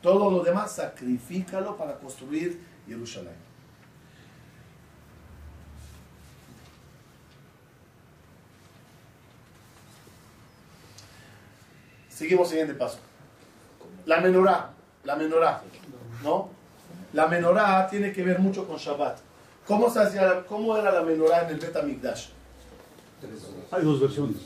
Todo 0.01 0.31
lo 0.31 0.45
demás, 0.45 0.73
sacrifícalo 0.77 1.77
para 1.77 1.99
construir 1.99 2.61
Jerusalén. 2.87 3.35
Seguimos 12.09 12.49
siguiente 12.49 12.75
paso. 12.75 12.99
La 14.07 14.21
menorá, 14.21 14.71
la 15.05 15.17
menorá, 15.17 15.63
¿no? 16.23 16.49
La 17.13 17.27
menorá 17.27 17.87
tiene 17.89 18.13
que 18.13 18.23
ver 18.23 18.39
mucho 18.39 18.67
con 18.67 18.77
Shabbat. 18.77 19.19
¿Cómo, 19.67 19.91
se 19.91 20.01
hacía, 20.01 20.47
cómo 20.47 20.77
era 20.77 20.93
la 20.93 21.03
menorá 21.03 21.43
en 21.43 21.55
el 21.55 21.59
Bet 21.59 21.75
HaMikdash? 21.75 22.29
Hay 23.73 23.85
dos 23.85 24.01
versiones. 24.01 24.37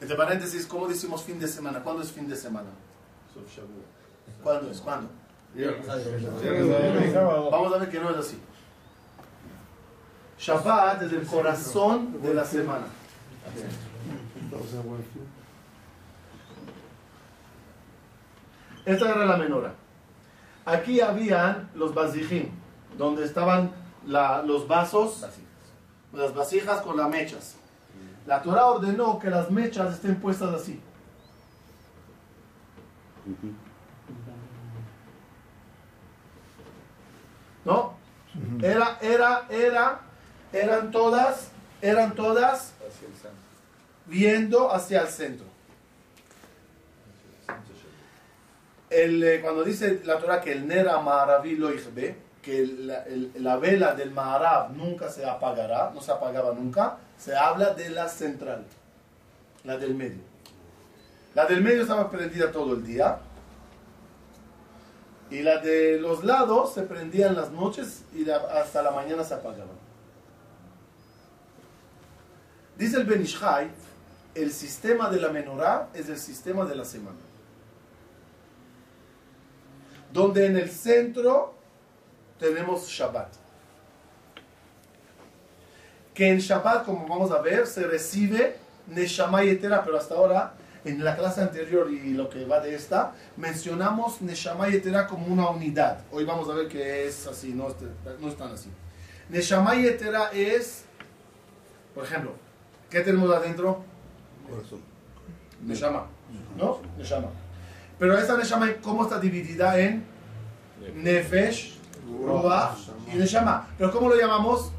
Entre 0.00 0.16
paréntesis, 0.16 0.66
¿cómo 0.66 0.88
decimos 0.88 1.22
fin 1.22 1.38
de 1.38 1.46
semana? 1.46 1.82
¿Cuándo 1.82 2.02
es 2.02 2.10
fin 2.10 2.28
de 2.28 2.36
semana? 2.36 2.68
¿Cuándo 4.42 4.70
es? 4.70 4.80
¿Cuándo? 4.80 5.10
Vamos 7.50 7.74
a 7.74 7.78
ver 7.78 7.90
que 7.90 8.00
no 8.00 8.10
es 8.10 8.16
así. 8.16 8.38
Shabbat 10.38 11.02
es 11.02 11.12
el 11.12 11.26
corazón 11.26 12.20
de 12.22 12.34
la 12.34 12.44
semana. 12.44 12.86
Esta 18.84 19.10
era 19.10 19.24
la 19.24 19.36
menora. 19.36 19.74
Aquí 20.64 21.00
habían 21.00 21.70
los 21.74 21.94
vasijim, 21.94 22.48
donde 22.96 23.24
estaban 23.24 23.83
la- 24.06 24.42
los 24.42 24.66
vasos, 24.68 25.24
las 26.12 26.34
vasijas 26.34 26.80
con 26.82 26.96
las 26.96 27.08
mechas. 27.08 27.54
La 28.26 28.40
Torah 28.42 28.66
ordenó 28.66 29.18
que 29.18 29.28
las 29.30 29.50
mechas 29.50 29.94
estén 29.94 30.16
puestas 30.20 30.54
así. 30.54 30.80
¿No? 37.64 37.94
Era, 38.62 38.98
era, 39.00 39.46
era, 39.48 40.00
eran 40.52 40.90
todas, 40.90 41.48
eran 41.80 42.14
todas 42.14 42.72
viendo 44.06 44.72
hacia 44.72 45.02
el 45.02 45.08
centro. 45.08 45.46
El, 48.90 49.22
eh, 49.24 49.40
cuando 49.40 49.64
dice 49.64 50.02
la 50.04 50.18
Torah 50.18 50.40
que 50.40 50.52
el 50.52 50.66
Nera 50.68 51.00
Maharavi 51.00 51.56
lo 51.56 51.72
Ichbe, 51.72 52.16
que 52.44 52.66
la, 52.66 53.04
la 53.36 53.56
vela 53.56 53.94
del 53.94 54.10
Maharab 54.10 54.72
nunca 54.76 55.08
se 55.08 55.24
apagará, 55.24 55.90
no 55.94 56.00
se 56.00 56.12
apagaba 56.12 56.52
nunca, 56.52 56.98
se 57.16 57.34
habla 57.34 57.74
de 57.74 57.88
la 57.90 58.08
central, 58.08 58.64
la 59.64 59.78
del 59.78 59.94
medio. 59.94 60.34
La 61.34 61.46
del 61.46 61.62
medio 61.62 61.82
estaba 61.82 62.10
prendida 62.10 62.52
todo 62.52 62.74
el 62.74 62.86
día. 62.86 63.18
Y 65.30 65.42
la 65.42 65.58
de 65.58 65.98
los 65.98 66.22
lados 66.22 66.74
se 66.74 66.82
prendía 66.82 67.28
en 67.28 67.34
las 67.34 67.50
noches 67.50 68.04
y 68.14 68.28
hasta 68.30 68.82
la 68.82 68.90
mañana 68.90 69.24
se 69.24 69.34
apagaban. 69.34 69.84
Dice 72.76 72.98
el 72.98 73.04
Benishai, 73.04 73.70
el 74.34 74.52
sistema 74.52 75.08
de 75.10 75.20
la 75.20 75.30
menorá 75.30 75.88
es 75.94 76.08
el 76.08 76.18
sistema 76.18 76.64
de 76.64 76.74
la 76.74 76.84
semana. 76.84 77.16
Donde 80.12 80.46
en 80.46 80.56
el 80.56 80.70
centro 80.70 81.54
tenemos 82.38 82.88
Shabbat. 82.88 83.28
Que 86.14 86.30
en 86.30 86.38
Shabbat, 86.38 86.84
como 86.84 87.06
vamos 87.08 87.30
a 87.32 87.40
ver, 87.40 87.66
se 87.66 87.84
recibe 87.84 88.56
Neshama 88.86 89.40
pero 89.84 89.96
hasta 89.96 90.14
ahora, 90.14 90.54
en 90.84 91.02
la 91.02 91.16
clase 91.16 91.40
anterior 91.40 91.90
y 91.90 92.12
lo 92.12 92.28
que 92.28 92.44
va 92.44 92.60
de 92.60 92.74
esta, 92.74 93.14
mencionamos 93.36 94.20
Neshama 94.20 94.66
como 95.08 95.26
una 95.26 95.48
unidad. 95.48 96.04
Hoy 96.12 96.24
vamos 96.24 96.48
a 96.48 96.54
ver 96.54 96.68
que 96.68 97.06
es 97.06 97.26
así, 97.26 97.52
no 97.52 97.68
no 98.20 98.28
es 98.28 98.36
tan 98.36 98.52
así. 98.52 98.70
Neshama 99.28 99.74
es, 99.76 100.84
por 101.94 102.04
ejemplo, 102.04 102.32
¿qué 102.90 103.00
tenemos 103.00 103.34
adentro? 103.34 103.82
Corazón. 104.48 104.80
Neshama, 105.62 106.06
¿no? 106.56 106.80
Neshama. 106.98 107.28
Pero 107.98 108.18
esa 108.18 108.36
Neshama, 108.36 108.70
¿cómo 108.82 109.04
está 109.04 109.18
dividida 109.18 109.78
en 109.78 110.04
Nefesh, 110.94 111.78
Ruach 112.06 112.76
y 113.12 113.16
Neshama? 113.16 113.68
¿Pero 113.78 113.90
cómo 113.92 114.08
lo 114.08 114.16
llamamos? 114.16 114.70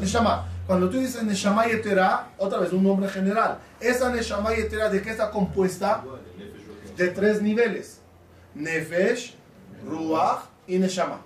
Neshama. 0.00 0.46
Cuando 0.66 0.90
tú 0.90 0.98
dices 0.98 1.22
Neshama 1.22 1.66
Yetera, 1.66 2.28
otra 2.36 2.58
vez 2.58 2.72
un 2.72 2.82
nombre 2.84 3.08
general. 3.08 3.58
Esa 3.80 4.10
Neshama 4.12 4.54
Yetera, 4.54 4.88
¿de 4.90 5.00
qué 5.02 5.10
está 5.10 5.30
compuesta? 5.30 6.04
De 6.96 7.08
tres 7.08 7.40
niveles. 7.40 8.00
Nefesh, 8.54 9.34
Ruach 9.86 10.40
y 10.66 10.78
Neshama. 10.78 11.20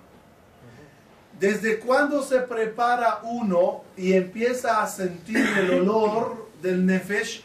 ¿Desde 1.39 1.79
cuándo 1.79 2.21
se 2.23 2.39
prepara 2.41 3.19
uno 3.23 3.83
y 3.97 4.13
empieza 4.13 4.81
a 4.81 4.87
sentir 4.87 5.37
el 5.57 5.71
olor 5.71 6.47
del 6.61 6.85
Nefesh? 6.85 7.43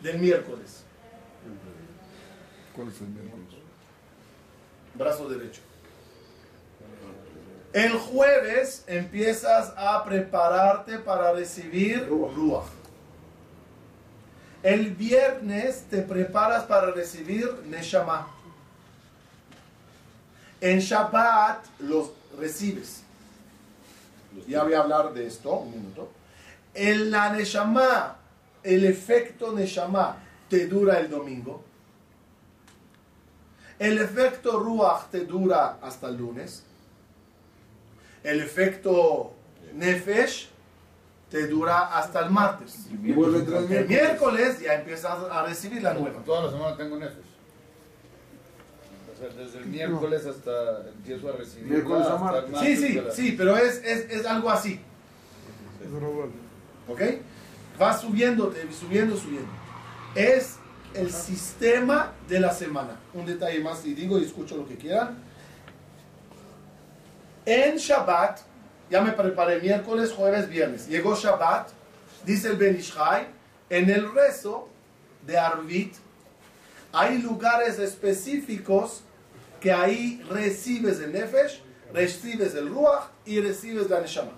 Del 0.00 0.18
miércoles, 0.18 0.84
¿Cuál 2.74 2.88
es 2.88 3.00
el 3.00 3.08
miércoles? 3.08 3.46
brazo 4.94 5.28
derecho. 5.28 5.60
El 7.76 7.92
jueves 7.92 8.84
empiezas 8.86 9.74
a 9.76 10.02
prepararte 10.02 10.98
para 10.98 11.34
recibir 11.34 12.08
Ruach. 12.08 12.64
El 14.62 14.94
viernes 14.94 15.84
te 15.90 16.00
preparas 16.00 16.64
para 16.64 16.90
recibir 16.92 17.52
Neshama. 17.66 18.28
En 20.58 20.78
Shabbat 20.78 21.66
los 21.80 22.12
recibes. 22.38 23.02
Ya 24.48 24.62
voy 24.62 24.72
a 24.72 24.80
hablar 24.80 25.12
de 25.12 25.26
esto 25.26 25.52
un 25.58 25.72
minuto. 25.72 26.08
En 26.72 27.10
la 27.10 27.30
Neshama, 27.30 28.16
el 28.62 28.86
efecto 28.86 29.52
Neshama 29.52 30.16
te 30.48 30.66
dura 30.66 30.98
el 30.98 31.10
domingo. 31.10 31.62
El 33.78 33.98
efecto 33.98 34.60
Ruach 34.60 35.10
te 35.10 35.26
dura 35.26 35.76
hasta 35.82 36.08
el 36.08 36.16
lunes. 36.16 36.62
El 38.26 38.40
efecto 38.40 39.32
Nefesh 39.74 40.48
te 41.30 41.46
dura 41.46 41.96
hasta 41.96 42.20
el 42.24 42.30
martes. 42.30 42.86
Y 42.90 43.12
vuelve 43.12 43.38
entrar 43.38 43.62
el 43.62 43.86
miércoles. 43.86 44.60
ya 44.60 44.74
empiezas 44.74 45.16
a 45.30 45.44
recibir 45.46 45.80
la 45.82 45.94
nueva. 45.94 46.24
Toda 46.24 46.46
la 46.46 46.50
semana 46.50 46.76
tengo 46.76 46.96
nefes. 46.96 47.18
O 49.14 49.18
sea, 49.18 49.28
desde 49.44 49.58
el 49.60 49.66
miércoles 49.66 50.26
hasta 50.26 50.88
empiezo 50.88 51.28
a 51.28 51.36
recibir. 51.36 51.70
Miércoles 51.70 52.06
a 52.08 52.16
martes. 52.16 52.58
Sí, 52.60 52.76
sí, 52.76 52.92
la- 52.94 53.10
sí, 53.12 53.34
pero 53.38 53.56
es, 53.56 53.80
es, 53.84 54.10
es 54.10 54.26
algo 54.26 54.50
así. 54.50 54.80
¿Ok? 56.88 57.00
Va 57.80 57.96
subiendo, 57.96 58.52
subiendo, 58.78 59.16
subiendo. 59.16 59.48
Es 60.16 60.56
el 60.94 61.12
sistema 61.12 62.12
de 62.28 62.40
la 62.40 62.52
semana. 62.52 62.96
Un 63.14 63.24
detalle 63.24 63.60
más 63.60 63.86
y 63.86 63.94
digo 63.94 64.18
y 64.18 64.24
escucho 64.24 64.56
lo 64.56 64.66
que 64.66 64.76
quieran. 64.76 65.16
En 67.46 67.76
Shabbat, 67.76 68.40
ya 68.90 69.00
me 69.00 69.12
preparé 69.12 69.60
miércoles, 69.60 70.12
jueves, 70.12 70.48
viernes. 70.48 70.88
Llegó 70.88 71.14
Shabbat, 71.14 71.68
dice 72.24 72.48
el 72.48 72.56
Ben 72.56 72.76
Ishai, 72.76 73.26
en 73.70 73.88
el 73.88 74.12
rezo 74.12 74.68
de 75.24 75.38
Arvit 75.38 75.94
hay 76.92 77.18
lugares 77.18 77.78
específicos 77.78 79.02
que 79.60 79.70
ahí 79.70 80.22
recibes 80.30 80.98
el 81.00 81.12
Nefesh, 81.12 81.60
recibes 81.92 82.54
el 82.54 82.68
Ruach 82.68 83.04
y 83.24 83.40
recibes 83.40 83.90
la 83.90 84.00
Neshama. 84.00 84.32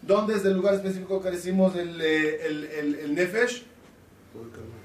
¿Dónde 0.00 0.36
es 0.36 0.44
el 0.44 0.54
lugar 0.54 0.74
específico 0.74 1.20
que 1.20 1.30
recibimos 1.30 1.74
el, 1.76 2.00
eh, 2.00 2.46
el, 2.46 2.64
el, 2.64 2.94
el 2.96 3.14
Nefesh? 3.14 3.64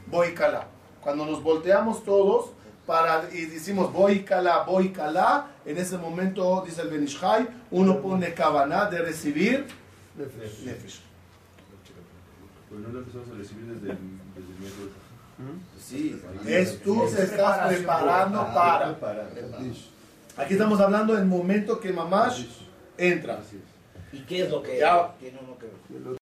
Boikala. 0.08 0.67
Cuando 1.02 1.25
nos 1.25 1.43
volteamos 1.43 2.04
todos 2.04 2.52
para, 2.89 3.30
y 3.32 3.45
decimos 3.45 3.93
Boikala, 3.93 4.63
Boikala, 4.63 5.45
en 5.63 5.78
ese 5.78 5.95
momento, 5.99 6.63
dice 6.65 6.82
el 6.82 6.88
Benishai, 6.89 7.47
uno 7.69 8.02
pone 8.02 8.34
Kavaná 8.34 8.86
de 8.89 8.97
recibir 9.04 9.67
Nefesh. 10.17 11.02
Pues 12.67 12.82
no 12.82 12.89
lo 12.89 12.97
empezamos 12.99 13.28
a 13.30 13.38
recibir 13.38 13.65
desde 13.65 13.91
el, 13.91 13.97
desde 14.36 14.54
el 14.54 14.60
miércoles. 14.60 14.93
Sí, 15.80 16.19
Es 16.47 16.82
tú 16.82 17.06
te 17.15 17.21
estás 17.25 17.67
preparando 17.67 18.39
para. 18.56 18.97
Aquí 20.36 20.54
estamos 20.54 20.80
hablando 20.82 21.13
del 21.13 21.25
momento 21.25 21.80
que 21.80 21.93
Mamash 21.93 22.45
entra. 22.97 23.39
¿Y 24.12 24.19
qué 24.21 24.45
es 24.45 24.49
lo 24.49 24.63
que 24.63 24.80
Ya. 24.80 25.13
tiene 25.19 25.38
uno 25.43 25.60
que 25.60 25.67
ver? 25.67 26.19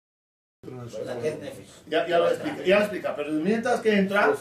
Ya, 1.88 2.06
ya 2.06 2.18
lo 2.18 2.28
explica, 2.28 2.62
ya 2.64 2.76
lo 2.78 2.82
explica, 2.82 3.16
pero 3.16 3.32
mientras 3.32 3.80
que 3.80 3.98
entra, 3.98 4.32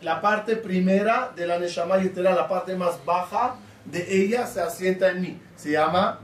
la 0.00 0.20
parte 0.20 0.56
primera 0.56 1.32
de 1.34 1.46
la 1.46 1.58
Neshama 1.58 1.98
Yetera, 1.98 2.34
la 2.34 2.48
parte 2.48 2.74
más 2.76 3.04
baja 3.04 3.56
de 3.84 4.22
ella, 4.22 4.46
se 4.46 4.60
asienta 4.60 5.10
en 5.10 5.20
mí. 5.20 5.40
Se 5.56 5.72
llama 5.72 6.20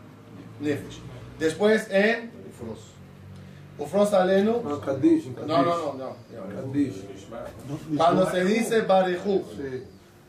Nefesh. 0.60 1.00
Después 1.38 1.88
en 1.90 2.30
Ufros 3.78 4.12
Alenu. 4.12 4.60
No. 5.46 5.62
No, 5.62 5.62
no, 5.64 5.94
no. 5.94 6.16
Cuando 7.96 8.30
se 8.30 8.44
dice 8.44 8.82
Barejú, 8.82 9.44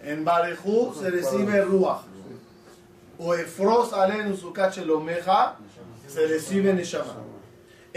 en 0.03 0.23
Barejú 0.23 0.93
se 0.99 1.09
recibe 1.09 1.61
Ruach. 1.61 2.01
O 3.17 3.33
Efros 3.35 3.91
Alenu 3.91 4.35
Sukat 4.37 4.73
Shelomeja, 4.75 5.57
se 6.07 6.25
recibe 6.27 6.73
Neshama. 6.73 7.15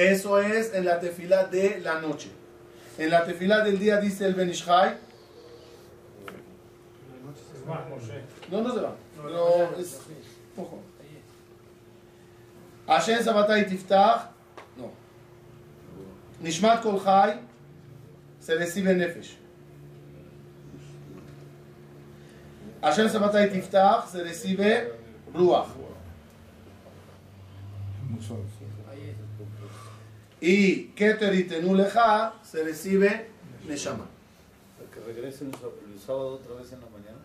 Eso 0.02 0.40
es 0.40 0.74
en 0.74 0.84
la 0.84 0.98
tefila 0.98 1.44
de 1.44 1.80
la 1.80 2.00
noche. 2.00 2.28
En 2.98 3.08
la 3.08 3.24
tefila 3.24 3.62
del 3.62 3.78
día 3.78 3.98
dice 3.98 4.26
el 4.26 4.34
Benishai. 4.34 4.96
No, 8.50 8.62
no 8.62 8.74
se 8.74 8.80
va. 8.80 8.96
Pero 9.22 9.76
es 9.78 10.00
poco. 10.56 10.80
Hashem 12.88 13.22
Sabatai 13.22 13.68
Tiftach. 13.68 14.30
No. 14.76 14.90
Nishmat 16.40 16.82
Kol 16.82 17.00
Chai. 17.02 17.40
Se 18.40 18.56
recibe 18.56 18.94
Nefesh. 18.94 19.36
Hashem 22.82 23.08
Sabatai 23.08 23.52
Tiftach. 23.52 24.08
Se 24.08 24.24
recibe 24.24 24.94
Ruach. 25.32 25.68
Y 30.42 30.86
Keter 30.96 31.32
y 31.36 31.44
Tenuleja. 31.44 32.34
Se 32.42 32.64
recibe 32.64 33.28
Neshama. 33.66 34.06
Que 34.92 35.00
regresen 35.00 35.52
el 35.54 36.00
sábado 36.00 36.34
otra 36.34 36.56
vez 36.56 36.72
en 36.72 36.80
la 36.80 36.86
mañana. 36.88 37.18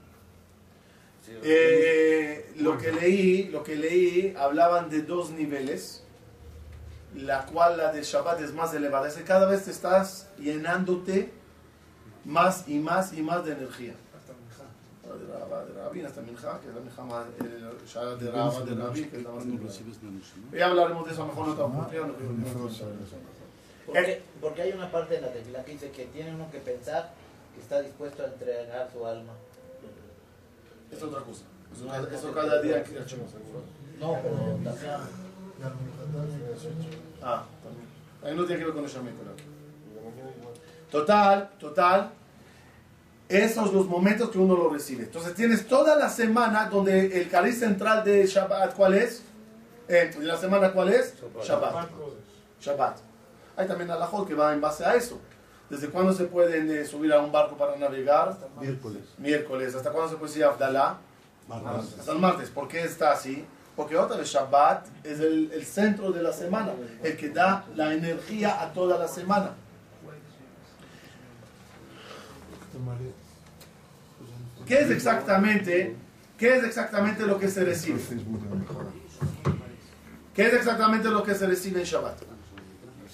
Sí, 1.25 1.31
Eh, 1.43 2.53
lo 2.57 2.77
que 2.77 2.91
leí, 2.91 3.45
lo 3.49 3.63
que 3.63 3.75
leí, 3.75 4.35
hablaban 4.37 4.89
de 4.91 5.01
dos 5.01 5.31
niveles, 5.31 6.03
la 7.15 7.45
cual 7.47 7.77
la 7.77 7.91
del 7.91 8.03
Shabbat 8.03 8.39
es 8.41 8.53
más 8.53 8.73
elevada. 8.75 9.07
Es 9.07 9.15
que 9.15 9.23
cada 9.23 9.47
vez 9.49 9.65
te 9.65 9.71
estás 9.71 10.29
llenándote 10.37 11.31
más 12.23 12.69
y 12.69 12.77
más 12.77 13.13
y 13.13 13.23
más 13.23 13.43
de 13.43 13.53
energía. 13.53 13.95
De 15.17 15.25
Rabba, 15.33 15.65
de 15.65 15.73
Rabbi, 15.73 16.01
hasta 16.03 16.21
Minja, 16.21 16.59
que 16.61 16.67
es 16.69 16.75
la 16.75 16.81
Minja 16.81 17.03
de 18.15 18.31
Rabba, 18.31 18.65
de 18.65 18.75
Rabbi, 18.75 19.03
que 19.09 19.17
es 19.17 19.23
la 19.23 19.29
más 19.31 19.43
elevada. 19.57 19.73
Ya 20.57 20.65
hablaremos 20.67 21.05
de 21.07 21.11
eso 21.13 21.25
mejor 21.25 21.45
en 21.47 21.51
otra 21.53 21.65
oportunidad. 21.65 22.07
no 22.07 22.13
quiero- 22.15 22.33
no 22.33 22.43
quiero 22.45 22.69
saber 22.69 22.95
eso. 23.05 23.15
Porque, 23.85 24.21
porque 24.41 24.61
hay 24.61 24.71
una 24.73 24.91
parte 24.91 25.15
de 25.15 25.21
la 25.21 25.31
tefila 25.31 25.63
que 25.63 25.71
dice 25.71 25.91
que 25.91 26.05
tiene 26.07 26.35
uno 26.35 26.51
que 26.51 26.59
pensar 26.59 27.13
que 27.55 27.61
está 27.61 27.81
dispuesto 27.81 28.23
a 28.23 28.27
entregar 28.27 28.89
su 28.91 29.05
alma. 29.05 29.33
Es 30.91 31.01
otra 31.03 31.21
cosa. 31.21 31.43
Eso 31.75 31.87
cada, 31.87 32.15
eso 32.15 32.33
cada 32.33 32.61
día 32.61 32.83
que 32.83 32.99
hacemos. 32.99 33.29
No, 33.99 34.17
pero 34.21 34.35
también 34.35 34.91
Ah, 37.23 37.43
también. 37.63 37.87
Ahí 38.23 38.35
no 38.35 38.45
tiene 38.45 38.59
que 38.59 38.65
ver 38.65 38.73
con 38.73 38.83
el 38.83 38.89
Total, 40.91 41.49
total. 41.59 42.11
Esos 43.29 43.67
son 43.67 43.75
los 43.75 43.87
momentos 43.87 44.29
que 44.29 44.37
uno 44.37 44.55
lo 44.55 44.69
recibe. 44.69 45.03
Entonces 45.03 45.33
tienes 45.33 45.67
toda 45.67 45.95
la 45.97 46.09
semana 46.09 46.69
donde 46.69 47.19
el 47.19 47.29
cariz 47.29 47.59
central 47.59 48.03
de 48.03 48.25
Shabbat, 48.25 48.73
¿cuál 48.73 48.93
es? 48.93 49.21
Eh, 49.89 50.13
de 50.17 50.25
la 50.25 50.37
semana, 50.37 50.71
¿cuál 50.71 50.89
es? 50.89 51.13
Shabbat. 51.43 51.89
Shabbat. 52.61 52.97
Hay 53.57 53.67
también 53.67 53.91
alajot 53.91 54.27
que 54.27 54.33
va 54.33 54.53
en 54.53 54.61
base 54.61 54.85
a 54.85 54.95
eso. 54.95 55.19
¿Desde 55.69 55.89
cuándo 55.89 56.13
se 56.13 56.25
pueden 56.25 56.71
eh, 56.71 56.85
subir 56.85 57.11
a 57.11 57.19
un 57.19 57.31
barco 57.31 57.57
para 57.57 57.75
navegar? 57.75 58.37
Miércoles. 58.61 59.03
Miércoles. 59.17 59.75
¿Hasta 59.75 59.91
cuándo 59.91 60.09
se 60.09 60.15
puede 60.15 60.37
ir 60.37 60.45
a 60.45 60.49
Abdalá? 60.49 60.97
Hasta 61.99 62.11
el 62.13 62.19
martes. 62.19 62.49
¿Por 62.49 62.69
qué 62.69 62.83
está 62.83 63.11
así? 63.11 63.45
Porque 63.75 63.97
otra 63.97 64.17
vez 64.17 64.29
Shabbat 64.29 64.87
es 65.03 65.19
el, 65.19 65.51
el 65.51 65.65
centro 65.65 66.11
de 66.11 66.23
la 66.23 66.31
semana, 66.31 66.71
el 67.03 67.15
que 67.17 67.29
da 67.29 67.65
la 67.75 67.93
energía 67.93 68.61
a 68.61 68.73
toda 68.73 68.97
la 68.97 69.07
semana. 69.07 69.51
¿Qué 74.65 74.79
es 74.79 74.91
exactamente, 74.91 75.95
qué 76.37 76.57
es 76.57 76.63
exactamente 76.63 77.25
lo 77.25 77.39
que 77.39 77.47
se 77.47 77.63
recibe? 77.63 77.99
¿Qué 80.33 80.45
es 80.47 80.53
exactamente 80.53 81.09
lo 81.09 81.23
que 81.23 81.33
se 81.33 81.47
recibe 81.47 81.79
en 81.79 81.85
Shabbat? 81.85 82.17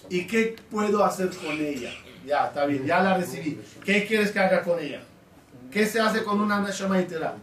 ¿Y 0.09 0.25
qué 0.25 0.55
puedo 0.69 1.03
hacer 1.05 1.29
con 1.29 1.51
ella? 1.51 1.91
Ya, 2.25 2.47
está 2.47 2.65
bien, 2.65 2.85
ya 2.85 3.01
la 3.01 3.17
recibí. 3.17 3.61
¿Qué 3.83 4.05
quieres 4.05 4.31
que 4.31 4.39
haga 4.39 4.61
con 4.63 4.79
ella? 4.79 5.01
¿Qué 5.71 5.85
se 5.85 5.99
hace 5.99 6.23
con 6.23 6.39
una 6.39 6.59
Neshama 6.61 6.99
entera? 6.99 7.35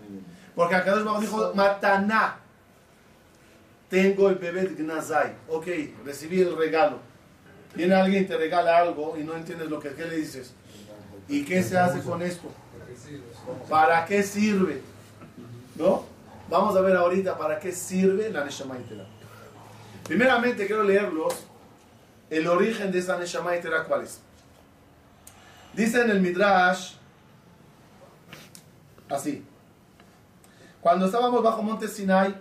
Porque 0.55 0.75
acá 0.75 0.95
Baruj 0.95 1.21
dijo, 1.21 1.53
Mataná. 1.55 2.37
Tengo 3.89 4.29
el 4.29 4.37
bebé 4.37 4.63
de 4.63 4.83
Gnazai. 4.83 5.35
Ok, 5.49 5.67
recibí 6.05 6.41
el 6.41 6.57
regalo. 6.57 7.01
Viene 7.75 7.95
alguien 7.95 8.25
y 8.25 8.27
te 8.27 8.37
regala 8.37 8.79
algo 8.79 9.17
y 9.19 9.25
no 9.25 9.35
entiendes 9.37 9.69
lo 9.69 9.81
que 9.81 9.91
¿qué 9.91 10.07
le 10.07 10.17
dices. 10.17 10.55
¿Y 11.31 11.45
qué 11.45 11.63
se 11.63 11.79
hace 11.79 12.03
con 12.03 12.21
esto? 12.23 12.49
¿Para 13.69 14.05
qué 14.05 14.23
sirve? 14.25 14.83
¿No? 15.77 16.03
Vamos 16.49 16.77
a 16.77 16.81
ver 16.81 16.97
ahorita 16.97 17.39
para 17.39 17.61
qué 17.61 17.71
sirve 17.71 18.31
la 18.31 18.45
Neshama 18.45 18.77
entera. 18.77 19.07
Primeramente 20.05 20.67
quiero 20.67 20.83
leerlos 20.83 21.33
el 22.29 22.49
origen 22.49 22.91
de 22.91 22.99
esa 22.99 23.17
Neshama 23.17 23.55
entera, 23.55 23.85
¿cuál 23.85 24.03
es? 24.03 24.21
Dice 25.73 26.03
en 26.03 26.11
el 26.11 26.21
Midrash, 26.21 26.95
así. 29.09 29.45
Cuando 30.81 31.07
estábamos 31.07 31.45
bajo 31.45 31.63
Monte 31.63 31.87
Sinai, 31.87 32.35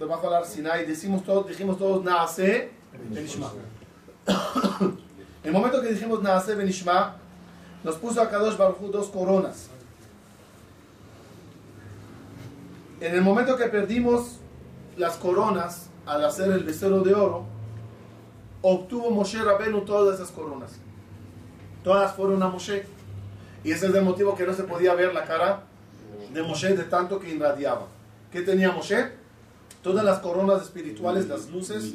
debajo 0.00 0.28
del 0.28 0.44
Sinai, 0.44 0.84
decimos 0.84 1.22
todos, 1.22 1.46
dijimos 1.46 1.78
todos, 1.78 2.02
Naase 2.02 2.72
Benishma. 3.08 3.52
el 5.44 5.52
momento 5.52 5.80
que 5.80 5.90
dijimos 5.90 6.20
Naase 6.24 6.56
Benishma, 6.56 7.20
nos 7.86 7.94
puso 7.98 8.20
a 8.20 8.28
Kadosh 8.28 8.56
dos 8.90 9.08
coronas. 9.10 9.68
En 13.00 13.14
el 13.14 13.22
momento 13.22 13.56
que 13.56 13.66
perdimos 13.66 14.38
las 14.96 15.14
coronas 15.14 15.86
al 16.04 16.24
hacer 16.24 16.50
el 16.50 16.64
becerro 16.64 17.02
de 17.02 17.14
oro, 17.14 17.44
obtuvo 18.60 19.12
Moshe 19.12 19.40
Rabenu 19.40 19.82
todas 19.82 20.16
esas 20.16 20.32
coronas. 20.32 20.72
Todas 21.84 22.12
fueron 22.16 22.42
a 22.42 22.48
Moshe. 22.48 22.86
Y 23.62 23.70
ese 23.70 23.86
es 23.86 23.94
el 23.94 24.02
motivo 24.02 24.34
que 24.34 24.44
no 24.44 24.52
se 24.52 24.64
podía 24.64 24.92
ver 24.94 25.14
la 25.14 25.22
cara 25.22 25.62
de 26.34 26.42
Moshe 26.42 26.74
de 26.74 26.84
tanto 26.84 27.20
que 27.20 27.30
irradiaba. 27.36 27.86
¿Qué 28.32 28.42
tenía 28.42 28.72
Moshe? 28.72 29.12
Todas 29.84 30.04
las 30.04 30.18
coronas 30.18 30.60
espirituales, 30.60 31.28
las 31.28 31.48
luces 31.50 31.94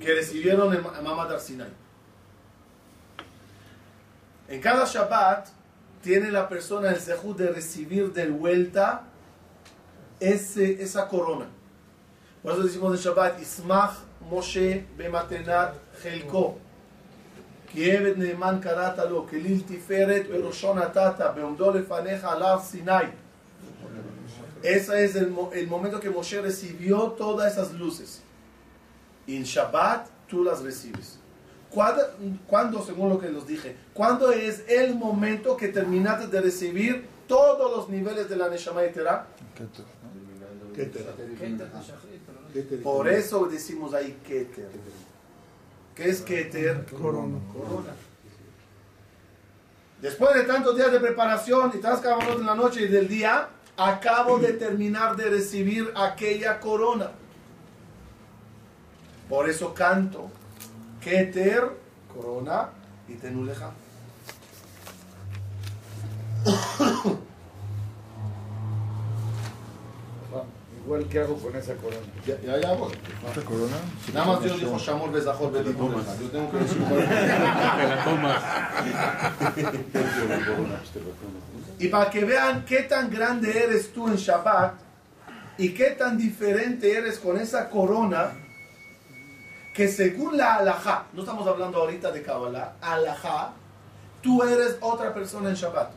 que 0.00 0.14
recibieron 0.14 0.72
en 0.74 0.82
Mamad. 0.82 1.28
En 4.49 4.61
cada 4.61 4.85
Shabbat 4.85 5.47
tiene 6.03 6.31
la 6.31 6.47
persona 6.47 6.89
el 6.91 6.99
sehud 6.99 7.35
de 7.35 7.47
recibir 7.51 8.13
de 8.13 8.27
vuelta 8.29 9.03
ese, 10.19 10.81
esa 10.81 11.07
corona. 11.07 11.47
Por 12.43 12.53
eso 12.53 12.63
decimos 12.63 12.95
en 12.95 13.01
Shabbat, 13.01 13.41
Ismach 13.41 13.93
Moshe 14.29 14.85
bematenat 14.97 15.73
Helko. 16.03 16.57
כי 17.67 17.91
עבד 17.91 18.17
נאמן 18.17 18.59
קראת 18.61 18.99
לו, 19.09 19.27
כליל 19.27 19.61
תפארת 19.67 20.27
בראשו 20.27 20.73
נתת, 20.73 21.19
בעומדו 21.35 21.71
לפניך 21.71 22.23
על 22.23 22.43
הר 22.43 22.59
סיני. 22.61 23.05
Ese 24.63 25.03
es 25.05 25.15
el, 25.15 25.29
mo- 25.29 25.51
el 25.53 25.67
momento 25.67 25.99
que 25.99 26.09
Moshe 26.09 26.41
recibió 26.41 27.11
todas 27.17 27.51
esas 27.53 27.73
luces. 27.73 28.21
Y 29.27 29.35
en 29.35 29.43
Shabbat 29.43 30.07
tú 30.27 30.43
las 30.43 30.61
recibes. 30.63 31.18
¿Cuándo, 31.70 32.02
cuándo, 32.48 32.84
según 32.84 33.10
lo 33.10 33.20
que 33.20 33.28
les 33.28 33.46
dije, 33.46 33.76
cuándo 33.94 34.32
es 34.32 34.64
el 34.68 34.96
momento 34.96 35.56
que 35.56 35.68
terminaste 35.68 36.26
de 36.26 36.40
recibir 36.40 37.06
todos 37.28 37.70
los 37.76 37.88
niveles 37.88 38.28
de 38.28 38.36
la 38.36 38.48
Neshama 38.48 38.82
Yetera? 38.82 39.26
Por 42.82 43.08
eso 43.08 43.46
decimos 43.46 43.94
ahí 43.94 44.18
Keter. 44.26 44.68
¿Qué 45.94 46.08
es 46.08 46.20
Keter? 46.22 46.86
Corona. 46.86 47.38
Después 50.02 50.34
de 50.34 50.42
tantos 50.44 50.76
días 50.76 50.90
de 50.90 50.98
preparación 50.98 51.70
y 51.74 51.78
tantas 51.78 52.04
en 52.30 52.46
la 52.46 52.54
noche 52.56 52.82
y 52.82 52.88
del 52.88 53.06
día, 53.06 53.48
acabo 53.76 54.38
de 54.38 54.54
terminar 54.54 55.14
de 55.14 55.30
recibir 55.30 55.92
aquella 55.94 56.58
corona. 56.58 57.12
Por 59.28 59.48
eso 59.48 59.72
canto 59.72 60.30
Keter, 61.00 61.76
corona 62.14 62.68
y 63.08 63.14
Tenuleja. 63.14 63.70
Igual, 70.84 71.06
¿qué 71.08 71.20
hago 71.20 71.36
con 71.36 71.54
esa 71.54 71.74
corona? 71.74 72.00
Ya, 72.26 72.40
ya, 72.40 72.58
ya 72.60 72.72
voy. 72.72 72.92
¿Esta 73.28 73.42
corona? 73.42 73.76
Nada 74.14 74.26
más 74.26 74.42
Dios 74.42 74.60
dijo 74.60 74.78
Shamor 74.78 75.12
Bezahor 75.12 75.52
Bedibur. 75.52 75.94
Yo 75.94 76.28
tengo 76.30 76.50
que 76.50 76.56
decir 76.58 76.78
cuál 76.78 77.06
Te 77.06 77.88
la 77.88 78.04
tomas. 78.04 78.42
Y 81.78 81.88
para 81.88 82.10
que 82.10 82.24
vean 82.24 82.64
qué 82.64 82.82
tan 82.84 83.10
grande 83.10 83.64
eres 83.64 83.92
tú 83.92 84.08
en 84.08 84.16
Shabbat 84.16 84.74
y 85.58 85.74
qué 85.74 85.90
tan 85.90 86.16
diferente 86.16 86.90
eres 86.92 87.18
con 87.18 87.38
esa 87.38 87.68
corona, 87.68 88.32
que 89.74 89.88
según 89.88 90.36
la 90.36 90.56
alajá, 90.56 91.06
no 91.12 91.20
estamos 91.20 91.46
hablando 91.46 91.78
ahorita 91.78 92.10
de 92.10 92.22
Kabbalah, 92.22 92.74
alajá, 92.80 93.52
tú 94.22 94.42
eres 94.42 94.76
otra 94.80 95.14
persona 95.14 95.50
en 95.50 95.54
Shabbat. 95.54 95.92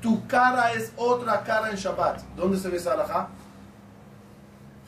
Tu 0.00 0.26
cara 0.26 0.72
es 0.72 0.92
otra 0.96 1.42
cara 1.42 1.70
en 1.70 1.76
Shabbat. 1.76 2.20
¿Dónde 2.36 2.58
se 2.58 2.68
ve 2.68 2.76
esa 2.76 2.92
alajá? 2.92 3.28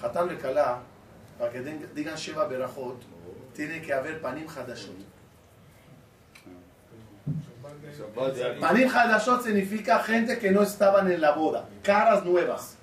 Hatán 0.02 0.28
Lekala, 0.28 0.80
para 1.38 1.50
que 1.50 1.60
digan 1.94 2.16
Sheva 2.16 2.46
Berachot, 2.46 3.00
tiene 3.54 3.80
que 3.80 3.92
haber 3.92 4.20
panim 4.20 4.46
hadashot. 4.46 4.94
Panim 8.60 8.88
Hadashot 8.88 9.42
significa 9.42 9.98
gente 10.00 10.38
que 10.38 10.50
no 10.50 10.62
estaban 10.62 11.10
en 11.10 11.20
la 11.20 11.32
boda, 11.32 11.68
caras 11.82 12.24
nuevas. 12.24 12.76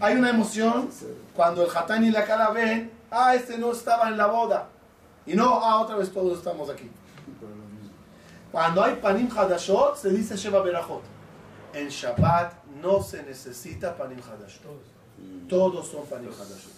Hay 0.00 0.16
una 0.16 0.30
emoción 0.30 0.88
cuando 1.36 1.62
el 1.62 1.70
Hatán 1.70 2.02
y 2.02 2.10
la 2.10 2.24
Kala 2.24 2.50
ven, 2.50 2.90
ah, 3.10 3.34
este 3.34 3.58
no 3.58 3.70
estaba 3.70 4.08
en 4.08 4.16
la 4.16 4.26
boda. 4.26 4.68
Y 5.26 5.34
no, 5.34 5.60
ah, 5.62 5.80
otra 5.80 5.96
vez 5.96 6.10
todos 6.10 6.38
estamos 6.38 6.70
aquí. 6.70 6.90
Cuando 8.50 8.82
hay 8.82 8.94
Panim 8.96 9.28
Hadashot, 9.28 9.96
se 9.96 10.10
dice 10.10 10.36
Sheva 10.36 10.62
Berachot. 10.62 11.02
En 11.74 11.88
Shabbat 11.88 12.64
no 12.80 13.02
se 13.02 13.22
necesita 13.22 13.94
Panim 13.96 14.18
Hadashot. 14.18 14.82
Todos 15.48 15.86
son 15.86 16.06
Panim 16.06 16.30
Hadashot. 16.30 16.72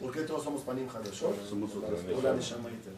¿Por 0.00 0.10
qué 0.12 0.22
todos 0.22 0.42
somos 0.42 0.62
Panim 0.62 0.88
Hadashot? 0.88 1.48
Somos 1.48 1.70
otra 1.76 1.90
Por 1.90 2.24
la 2.24 2.32
Neshama 2.32 2.68
Yetera. 2.70 2.96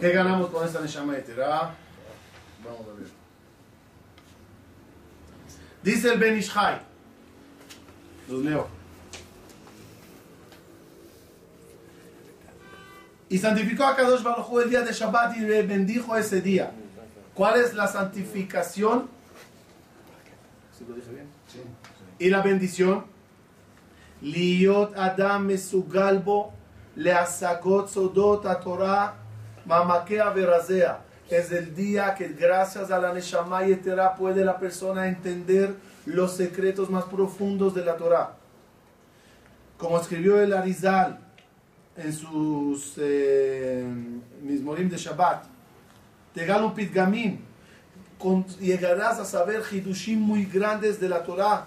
¿Qué 0.00 0.12
ganamos 0.12 0.48
con 0.48 0.66
esta 0.66 0.80
Neshama 0.80 1.14
Yetera? 1.14 1.74
Vamos 2.64 2.80
a 2.88 2.98
ver. 2.98 3.08
Dice 5.82 6.14
el 6.14 6.18
Ben 6.18 6.38
Ishai. 6.38 6.80
Los 8.30 8.42
leo. 8.42 8.66
Y 13.28 13.36
santificó 13.36 13.84
a 13.84 13.94
Kadosh 13.94 14.22
Baruj 14.22 14.62
el 14.62 14.70
día 14.70 14.80
de 14.80 14.92
Shabbat 14.92 15.36
y 15.36 15.40
le 15.40 15.62
bendijo 15.64 16.16
ese 16.16 16.40
día. 16.40 16.72
¿Cuál 17.34 17.60
es 17.60 17.74
la 17.74 17.86
santificación? 17.86 19.08
¿Sí 20.76 20.86
lo 20.88 20.94
dije 20.94 21.10
bien? 21.10 21.28
Y 22.18 22.30
la 22.30 22.40
bendición. 22.40 23.04
Liot 24.22 24.96
Adam 24.96 25.44
Mesugalbo 25.44 26.54
Leasagot 26.96 27.88
Sodot 27.88 28.46
a 28.46 28.60
Torah 28.60 29.20
Mamakea 29.64 30.30
Verazea. 30.30 31.00
Es 31.28 31.52
el 31.52 31.74
día 31.74 32.14
que 32.14 32.28
gracias 32.28 32.90
a 32.90 32.98
la 32.98 33.12
Neshama 33.12 33.64
Yetera 33.64 34.14
puede 34.16 34.44
la 34.44 34.58
persona 34.58 35.06
entender 35.06 35.74
los 36.04 36.32
secretos 36.32 36.90
más 36.90 37.04
profundos 37.04 37.74
de 37.74 37.84
la 37.84 37.96
Torah. 37.96 38.34
Como 39.78 39.98
escribió 39.98 40.40
el 40.40 40.52
Arizal 40.52 41.20
en 41.96 42.12
sus 42.12 42.94
eh, 42.98 43.86
Mismorim 44.42 44.88
de 44.88 44.96
Shabbat, 44.96 45.44
Tegalum 46.34 46.74
Pitgamim, 46.74 47.38
llegarás 48.60 49.18
a 49.18 49.24
saber 49.24 49.62
Hidushim 49.70 50.20
muy 50.20 50.44
grandes 50.44 51.00
de 51.00 51.08
la 51.08 51.22
Torah 51.22 51.66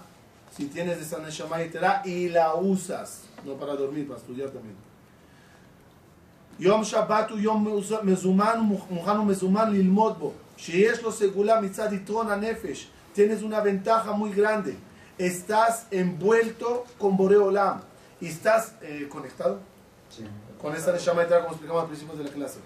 si 0.54 0.66
tienes 0.66 0.98
esa 0.98 1.18
Neshama 1.18 1.58
Yetera 1.58 2.02
y 2.04 2.28
la 2.28 2.54
usas, 2.54 3.24
no 3.44 3.54
para 3.54 3.74
dormir, 3.74 4.06
para 4.06 4.20
estudiar 4.20 4.50
también. 4.50 4.76
יום 6.59 6.83
שבת 6.83 7.29
הוא 7.29 7.39
יום 7.39 7.81
מזומן 8.03 8.59
ומוכן 8.89 9.19
ומזומן 9.19 9.71
ללמוד 9.73 10.19
בו, 10.19 10.33
שיש 10.57 11.03
לו 11.03 11.11
סגולה 11.11 11.61
מצד 11.61 11.93
יתרון 11.93 12.27
הנפש, 12.29 12.87
tienes 13.13 13.41
una 13.43 13.59
ventaja 13.59 14.11
muy 14.13 14.31
grande, 14.31 14.77
estás 15.17 15.87
envuelto 15.91 16.85
con 16.97 17.17
Bore 17.17 17.37
Olam, 17.37 17.81
y 18.21 18.27
estás 18.27 18.75
eh, 18.81 19.07
conectado 19.09 19.59
con 20.61 20.75
esta 20.75 20.91
Neshama 20.91 21.23
Yetera 21.23 21.41
como 21.41 21.53
explicamos 21.53 21.83
al 21.83 21.87
principio 21.89 22.15
de 22.15 22.23
la 22.25 22.31
clase. 22.31 22.59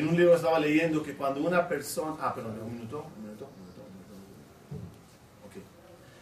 En 0.00 0.08
un 0.08 0.16
libro 0.16 0.34
estaba 0.34 0.58
leyendo 0.58 1.02
que 1.02 1.14
cuando 1.14 1.42
una 1.42 1.68
persona... 1.68 2.16
Ah, 2.18 2.34
perdón, 2.34 2.58
un 2.64 2.72
minuto, 2.72 3.04
un 3.18 3.22
minuto, 3.22 3.50
un 3.54 3.60
minuto, 3.60 3.82
un 3.82 3.92
minuto, 3.92 4.14
un 4.70 4.78
minuto. 4.78 4.96
Ok. 5.46 5.62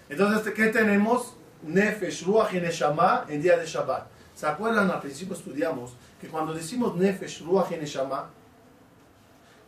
Entonces, 0.09 0.53
¿qué 0.53 0.67
tenemos? 0.67 1.35
Nefesh, 1.63 2.25
Ruach 2.25 2.53
y 2.55 2.61
Neshama 2.61 3.25
en 3.29 3.41
día 3.41 3.57
de 3.57 3.65
Shabbat. 3.65 4.09
¿Se 4.35 4.47
acuerdan? 4.49 4.91
Al 4.91 5.01
principio 5.01 5.37
estudiamos 5.37 5.93
que 6.21 6.27
cuando 6.27 6.53
decimos 6.53 6.97
Nefesh, 6.97 7.45
Ruach 7.45 7.71
y 7.71 7.77
Neshama, 7.77 8.31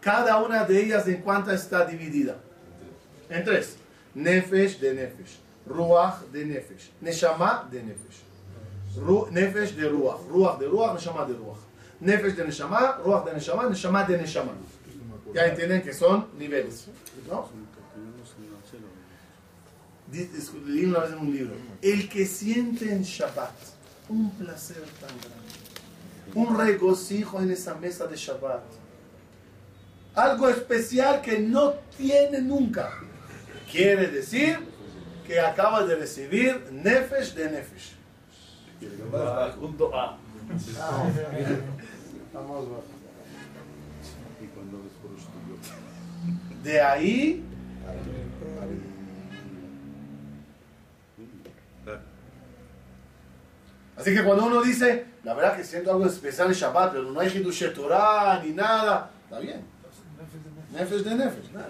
cada 0.01 0.39
una 0.43 0.65
de 0.65 0.83
ellas 0.83 1.07
en 1.07 1.23
cuánta 1.23 1.55
está 1.55 1.85
dividida. 1.87 2.35
En 3.29 3.45
tres. 3.45 3.77
Nefesh 4.17 4.81
de 4.81 4.93
Nefesh. 4.93 5.39
Ruach 5.67 6.23
de 6.33 6.47
Nefesh. 6.47 6.91
Neshama 7.01 7.69
de 7.71 7.81
Nefesh. 7.85 8.23
Ru- 8.97 9.31
Nefesh 9.31 9.77
de 9.77 9.89
Ruach. 9.89 10.19
Ruach 10.29 10.59
de 10.59 10.67
Ruach, 10.67 10.95
Neshama 10.95 11.25
de 11.27 11.35
Ruach. 11.35 11.59
Nefesh 12.01 12.35
de 12.37 12.45
Neshama, 12.45 12.99
Ruach 13.05 13.25
de 13.27 13.33
Neshama, 13.35 13.65
Neshama 13.69 14.05
de 14.05 14.19
Neshama. 14.19 14.53
Ya 15.35 15.47
entienden 15.47 15.83
que 15.83 15.93
son 15.93 16.27
niveles. 16.39 16.87
¿No? 17.29 17.49
Di- 20.11 20.29
es- 20.37 20.53
Leí 20.67 20.87
una 20.87 21.01
vez 21.01 21.13
en 21.13 21.19
un 21.19 21.33
libro. 21.33 21.55
El 21.83 22.09
que 22.09 22.27
siente 22.27 22.91
en 22.93 23.03
Shabbat 23.03 23.53
un 24.09 24.31
placer 24.33 24.83
tan 25.01 25.11
grande, 25.21 25.55
un 26.35 26.59
regocijo 26.59 27.41
en 27.41 27.51
esa 27.53 27.75
mesa 27.77 28.07
de 28.09 28.17
Shabbat, 28.17 28.63
algo 30.17 30.49
especial 30.49 31.23
que 31.23 31.39
no 31.39 31.75
tiene 31.97 32.41
nunca, 32.41 32.91
quiere 33.71 34.09
decir 34.09 34.59
que 35.25 35.39
acaba 35.39 35.85
de 35.85 35.95
recibir 35.95 36.67
Nefesh 36.73 37.35
de 37.35 37.51
Nefesh. 37.51 37.95
Junto 39.61 39.93
De 46.63 46.81
ahí 46.81 47.45
Así 54.01 54.15
que 54.15 54.25
cuando 54.25 54.47
uno 54.47 54.63
dice, 54.63 55.05
la 55.25 55.35
verdad 55.35 55.59
que 55.59 55.63
siento 55.63 55.91
algo 55.91 56.07
especial 56.07 56.49
en 56.49 56.55
Shabbat, 56.55 56.93
pero 56.93 57.11
no 57.11 57.21
hay 57.21 57.29
Hidush 57.29 57.71
Torah 57.75 58.41
ni 58.43 58.53
nada, 58.53 59.11
está 59.25 59.39
bien. 59.41 59.63
Nefesh 60.73 61.03
de 61.03 61.15
Nefesh. 61.17 61.53
nada. 61.53 61.69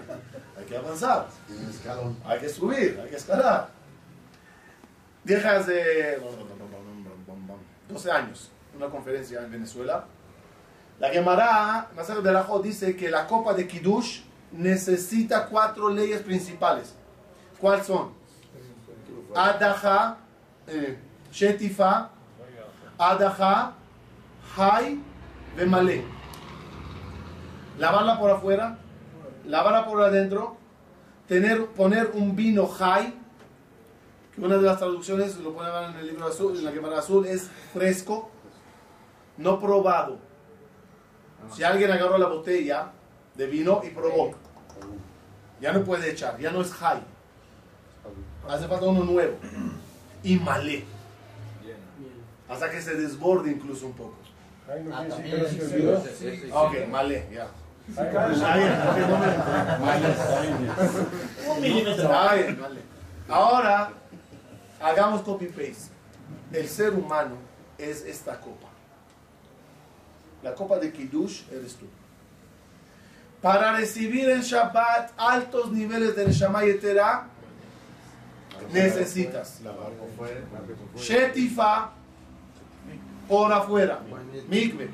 Hay 0.57 0.63
que 0.63 0.77
avanzar. 0.77 1.27
Hay 2.25 2.39
que 2.39 2.47
subir, 2.47 2.97
hay 3.03 3.09
que 3.09 3.17
escalar. 3.17 3.69
Dije 5.25 5.45
hace 5.45 6.19
12 7.89 8.11
años, 8.11 8.49
una 8.77 8.87
conferencia 8.87 9.41
en 9.41 9.51
Venezuela. 9.51 10.05
La 11.01 11.09
Gemara, 11.09 11.89
Masaje 11.95 12.21
de 12.21 12.31
Rajot, 12.31 12.61
dice 12.61 12.95
que 12.95 13.09
la 13.09 13.25
copa 13.25 13.55
de 13.55 13.67
Kiddush 13.67 14.21
necesita 14.51 15.47
cuatro 15.47 15.89
leyes 15.89 16.21
principales. 16.21 16.93
¿Cuáles 17.59 17.87
son? 17.87 18.11
Adaja, 19.35 20.17
eh, 20.67 20.99
Shetifa, 21.31 22.11
Adaja, 22.99 23.73
Hay, 24.55 25.01
Bemalé. 25.57 26.05
Lavarla 27.79 28.19
por 28.19 28.29
afuera, 28.29 28.77
lavarla 29.47 29.87
por 29.87 30.03
adentro, 30.03 30.57
tener, 31.27 31.65
poner 31.69 32.11
un 32.13 32.35
vino 32.35 32.69
Hay, 32.79 33.19
que 34.35 34.41
una 34.41 34.57
de 34.57 34.61
las 34.61 34.77
traducciones, 34.77 35.35
lo 35.37 35.51
ponen 35.51 35.95
en 35.95 35.97
el 35.97 36.05
libro 36.05 36.27
azul, 36.27 36.55
en 36.55 36.63
la 36.63 36.71
Gemara 36.71 36.99
azul, 36.99 37.25
es 37.25 37.49
fresco, 37.73 38.29
no 39.37 39.59
probado. 39.59 40.29
Si 41.55 41.63
alguien 41.63 41.91
agarró 41.91 42.17
la 42.17 42.27
botella 42.27 42.91
de 43.35 43.45
vino 43.47 43.81
y 43.83 43.89
probó, 43.89 44.31
ya 45.59 45.71
no 45.73 45.83
puede 45.83 46.11
echar, 46.11 46.37
ya 46.39 46.51
no 46.51 46.61
es 46.61 46.71
high. 46.73 47.01
Hace 48.47 48.67
falta 48.67 48.85
uno 48.85 49.03
nuevo. 49.03 49.37
Y 50.23 50.37
malé. 50.37 50.85
Hasta 52.49 52.69
que 52.69 52.81
se 52.81 52.95
desborde 52.95 53.51
incluso 53.51 53.85
un 53.85 53.93
poco. 53.93 54.15
Ah, 54.93 55.05
Ok, 56.53 56.87
malé, 56.89 57.27
ya. 57.31 57.47
Un 61.49 61.61
milímetro. 61.61 62.09
Ahora, 63.29 63.91
hagamos 64.81 65.21
copy-paste. 65.21 65.91
El 66.53 66.67
ser 66.67 66.93
humano 66.93 67.35
es 67.77 68.05
esta 68.05 68.39
copa. 68.39 68.67
La 70.43 70.55
copa 70.55 70.79
de 70.79 70.91
Kiddush 70.91 71.43
eres 71.51 71.75
tú. 71.75 71.85
Para 73.41 73.73
recibir 73.73 74.29
en 74.29 74.41
Shabbat 74.41 75.11
altos 75.17 75.71
niveles 75.71 76.15
de 76.15 76.27
Neshama 76.27 76.63
Yetera, 76.63 77.27
necesitas 78.71 79.61
Shetifa 80.95 81.91
por 83.27 83.51
afuera, 83.51 83.99
mikve. 84.47 84.89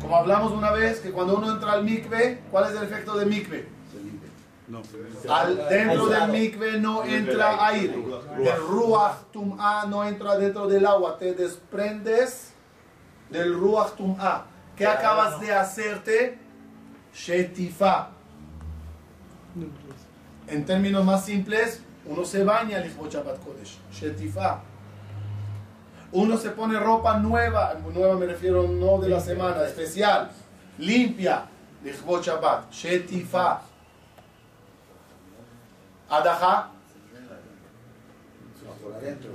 Como 0.00 0.16
hablamos 0.16 0.52
una 0.52 0.72
vez, 0.72 1.00
que 1.00 1.10
cuando 1.10 1.36
uno 1.36 1.52
entra 1.52 1.72
al 1.72 1.84
mikve, 1.84 2.40
¿cuál 2.50 2.72
es 2.72 2.76
el 2.76 2.84
efecto 2.84 3.16
de 3.16 3.26
mikve? 3.26 3.68
Al, 5.28 5.68
dentro 5.68 6.06
del 6.06 6.28
mikve 6.28 6.80
no 6.80 7.04
entra 7.04 7.66
aire. 7.66 8.02
El 8.38 8.56
ruach 8.68 9.16
tum'a 9.32 9.84
no 9.86 10.04
entra 10.04 10.36
dentro 10.38 10.66
del 10.68 10.86
agua. 10.86 11.18
Te 11.18 11.34
desprendes 11.34 12.52
del 13.30 13.54
ruach 13.54 13.96
tum'a. 13.96 14.46
¿Qué 14.76 14.86
acabas 14.86 15.40
de 15.40 15.52
hacerte? 15.52 16.38
Shetifa. 17.14 18.10
En 20.46 20.64
términos 20.64 21.04
más 21.04 21.24
simples, 21.24 21.82
uno 22.06 22.24
se 22.24 22.44
baña 22.44 22.78
al 22.78 22.88
Shabbat 22.88 23.44
Kodesh. 23.44 23.78
Shetifa. 23.92 24.62
Uno 26.12 26.36
se 26.36 26.50
pone 26.50 26.78
ropa 26.78 27.18
nueva, 27.18 27.74
nueva 27.94 28.16
me 28.16 28.26
refiero 28.26 28.66
no 28.66 28.98
de 28.98 29.08
la 29.08 29.20
semana, 29.20 29.64
especial, 29.64 30.30
limpia, 30.78 31.44
Lichvot 31.84 32.24
Shabbat, 32.24 32.72
Shetifa. 32.72 33.62
Adajá. 36.08 36.70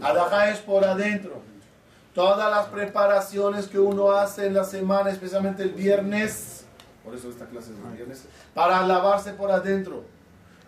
Adajá 0.02 0.50
es 0.50 0.60
por 0.60 0.84
adentro. 0.84 1.42
Todas 2.16 2.50
las 2.50 2.68
preparaciones 2.68 3.68
que 3.68 3.78
uno 3.78 4.12
hace 4.12 4.46
en 4.46 4.54
la 4.54 4.64
semana, 4.64 5.10
especialmente 5.10 5.64
el 5.64 5.72
viernes, 5.72 6.64
por 7.04 7.14
eso 7.14 7.30
esta 7.30 7.46
clase 7.46 7.74
es 7.74 7.78
el 7.78 7.94
viernes, 7.94 8.24
para 8.54 8.88
lavarse 8.88 9.34
por 9.34 9.52
adentro. 9.52 10.04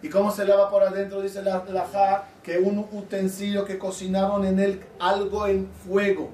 ¿Y 0.01 0.09
cómo 0.09 0.31
se 0.31 0.43
lava 0.43 0.69
por 0.69 0.83
adentro? 0.83 1.21
Dice 1.21 1.41
la 1.41 1.63
Lajá 1.69 2.25
que 2.43 2.59
un 2.59 2.79
utensilio 2.91 3.63
que 3.63 3.79
cocinaron 3.79 4.45
en 4.45 4.59
él 4.59 4.83
algo 4.99 5.47
en 5.47 5.69
fuego. 5.87 6.31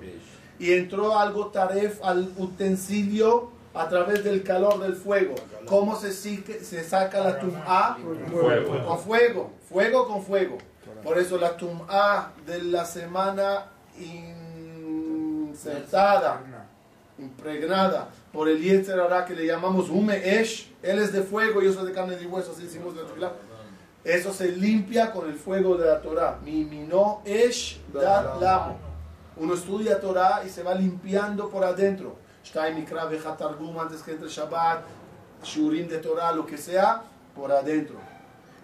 Y 0.57 0.74
entró 0.74 1.18
algo 1.18 1.47
taref 1.47 2.03
al 2.03 2.34
utensilio 2.38 3.51
a 3.76 3.88
través 3.88 4.24
del 4.24 4.41
calor 4.41 4.80
del 4.80 4.95
fuego. 4.95 5.36
¿Cómo 5.68 5.95
se, 5.95 6.11
saca 6.84 7.20
la 7.20 7.39
tum'a? 7.39 7.97
Fuego. 8.32 8.86
Con 8.86 8.99
fuego, 8.99 9.51
fuego 9.70 10.07
con 10.07 10.24
fuego. 10.24 10.57
Por 11.03 11.20
eso 11.20 11.38
la 11.38 11.55
tum'a 11.55 12.34
de 12.47 12.64
la 12.64 12.84
semana 12.84 13.68
insertada, 15.54 16.41
impregnada 17.18 18.10
por 18.32 18.49
el 18.49 18.60
Yetzer 18.60 18.99
Hara 18.99 19.24
que 19.24 19.36
le 19.36 19.45
llamamos 19.45 19.89
Hume 19.89 20.39
Esh, 20.39 20.74
él 20.82 20.99
es 20.99 21.14
de 21.14 21.22
fuego, 21.22 21.62
yo 21.62 21.72
soy 21.72 21.88
de 21.88 21.93
carne 21.93 22.18
y 22.22 22.26
hueso, 22.26 22.51
así 22.51 22.64
decimos 22.64 22.95
de 22.95 23.04
la. 23.20 23.32
Eso 24.04 24.34
se 24.34 24.51
limpia 24.51 25.12
con 25.12 25.30
el 25.30 25.36
fuego 25.36 25.78
de 25.78 25.86
la 25.86 26.01
Torah. 26.01 26.38
Mi 26.43 26.66
minó 26.66 27.22
Esh 27.24 27.80
dat 27.93 28.41
lamo. 28.41 28.78
Uno 29.38 29.54
estudia 29.54 29.99
Torah 30.01 30.43
y 30.45 30.49
se 30.49 30.62
va 30.62 30.76
limpiando 30.76 31.49
por 31.49 31.64
adentro. 31.64 32.18
Shtai 32.43 32.76
Mikra 32.76 33.10
Targum 33.38 33.80
antes 33.80 34.01
que 34.01 34.12
entre 34.12 34.28
Shabbat, 34.28 34.84
Shurim 35.43 35.88
de 35.88 35.99
Torah, 35.99 36.34
lo 36.34 36.45
que 36.45 36.58
sea, 36.58 37.01
por 37.34 37.51
adentro. 37.51 37.95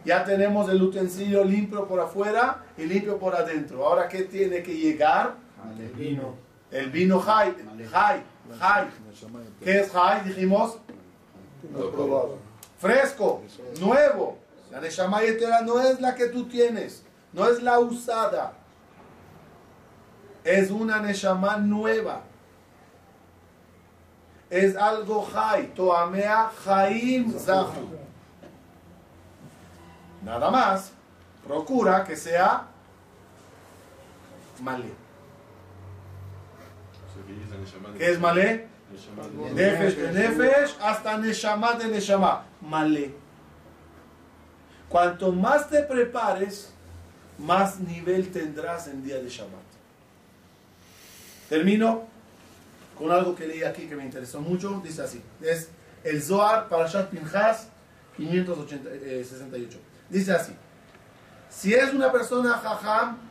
Ya 0.04 0.24
tenemos 0.26 0.70
el 0.70 0.82
utensilio 0.82 1.44
limpio 1.44 1.88
por 1.88 2.00
afuera 2.00 2.66
y 2.78 2.84
limpio 2.84 3.18
por 3.18 3.36
adentro. 3.36 3.86
Ahora, 3.86 4.08
¿qué 4.08 4.24
tiene 4.24 4.62
que 4.62 4.76
llegar? 4.76 5.36
El 5.80 5.90
vino. 5.90 6.49
El 6.72 6.89
vino 6.91 7.20
Jai. 7.20 7.55
Jai. 7.91 8.24
Jai. 8.59 8.88
¿Qué 9.63 9.80
es 9.80 9.91
Jai? 9.91 10.24
Dijimos. 10.24 10.78
Fresco. 12.80 13.41
Nuevo. 13.80 14.38
La 14.72 14.80
Neshama 14.80 15.22
Yetera 15.22 15.61
no 15.61 15.80
es 15.80 15.99
la 15.99 16.13
que 16.13 16.28
tú 16.28 16.47
tienes. 16.47 17.03
No 17.34 17.47
es 17.47 17.61
la 17.61 17.80
usada. 17.80 18.53
Es 20.43 20.70
una 20.70 20.99
Neshama 20.99 21.57
nueva. 21.57 22.22
Es 24.49 24.76
algo 24.76 25.24
Jai. 25.24 25.74
Toamea 25.74 26.51
Jaim 26.63 27.34
Zahu. 27.38 27.97
Nada 30.22 30.51
más. 30.51 30.91
Procura 31.47 32.03
que 32.03 32.15
sea 32.15 32.67
malé. 34.61 35.09
¿Qué 37.97 38.11
es 38.11 38.19
malé? 38.19 38.67
Nefesh 39.53 39.95
de 39.95 40.11
Nefesh 40.11 40.77
hasta 40.82 41.17
Neshama 41.17 41.73
de 41.73 41.88
Neshama. 41.88 42.45
Malé. 42.61 43.13
Cuanto 44.89 45.32
más 45.32 45.69
te 45.69 45.84
prepares, 45.84 46.73
más 47.38 47.80
nivel 47.80 48.32
tendrás 48.32 48.88
en 48.88 49.03
día 49.03 49.19
de 49.19 49.30
Shabbat. 49.30 49.69
Termino 51.47 52.07
con 52.97 53.11
algo 53.11 53.36
que 53.36 53.47
leí 53.47 53.63
aquí 53.63 53.88
que 53.88 53.95
me 53.95 54.03
interesó 54.03 54.41
mucho. 54.41 54.82
Dice 54.84 55.03
así: 55.03 55.21
es 55.41 55.69
el 56.03 56.21
Zohar 56.21 56.67
Parashat 56.67 57.09
Pinchas 57.09 57.69
568. 58.17 59.80
Dice 60.09 60.34
así: 60.34 60.53
Si 61.49 61.73
es 61.73 61.93
una 61.93 62.11
persona 62.11 62.55
jajam, 62.55 63.28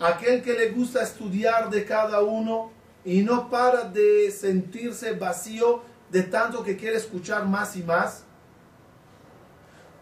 aquel 0.00 0.42
que 0.42 0.52
le 0.52 0.70
gusta 0.70 1.02
estudiar 1.02 1.70
de 1.70 1.84
cada 1.84 2.22
uno 2.22 2.70
y 3.04 3.22
no 3.22 3.48
para 3.48 3.84
de 3.84 4.30
sentirse 4.30 5.12
vacío 5.12 5.82
de 6.10 6.22
tanto 6.22 6.62
que 6.62 6.76
quiere 6.76 6.96
escuchar 6.96 7.46
más 7.46 7.76
y 7.76 7.82
más, 7.82 8.24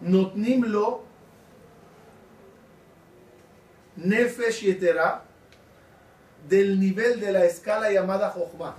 notnimlo 0.00 1.02
nefesh 3.96 4.62
yetera 4.62 5.22
del 6.48 6.78
nivel 6.78 7.20
de 7.20 7.32
la 7.32 7.44
escala 7.44 7.90
llamada 7.90 8.30
Jochma. 8.30 8.74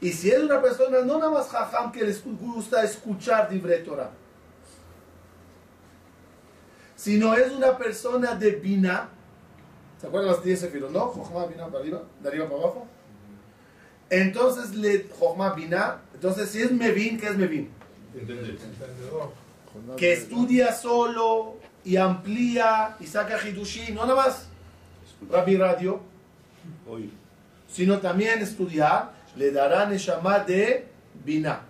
Y 0.00 0.12
si 0.12 0.30
es 0.30 0.40
una 0.40 0.60
persona 0.60 1.00
no 1.02 1.18
nada 1.18 1.30
más 1.30 1.48
jajam 1.48 1.92
que 1.92 2.02
les 2.02 2.22
gusta 2.24 2.82
escuchar 2.82 3.48
Divrei 3.48 3.84
Torah, 3.84 4.10
sino 7.02 7.34
es 7.34 7.50
una 7.50 7.76
persona 7.76 8.36
de 8.36 8.52
Bina. 8.52 9.08
¿Se 10.00 10.06
acuerdan 10.06 10.30
las 10.30 10.44
10 10.44 10.60
sefirot? 10.60 10.90
¿No? 10.92 11.06
Jochma, 11.08 11.46
Bina, 11.46 11.66
para 11.66 11.80
arriba, 11.80 12.02
de 12.20 12.28
arriba 12.28 12.48
para 12.48 12.62
abajo. 12.62 12.86
Entonces, 14.08 14.76
le, 14.76 15.08
Jochma, 15.18 15.52
Bina. 15.52 16.02
Entonces, 16.14 16.48
si 16.50 16.62
es 16.62 16.70
Mevin, 16.70 17.18
¿qué 17.18 17.26
es 17.26 17.36
Mevin? 17.36 17.70
Que 19.96 20.12
estudia 20.12 20.72
solo 20.72 21.56
y 21.84 21.96
amplía 21.96 22.96
y 23.00 23.06
saca 23.06 23.36
Hidushi, 23.36 23.92
no 23.92 24.02
nada 24.02 24.14
más 24.14 24.46
Rabbi 25.28 25.56
Radio, 25.56 26.00
sino 27.68 27.98
también 27.98 28.42
estudiar, 28.42 29.12
le 29.34 29.50
dará 29.50 29.86
Neshama 29.86 30.38
de 30.38 30.86
Bina. 31.24 31.62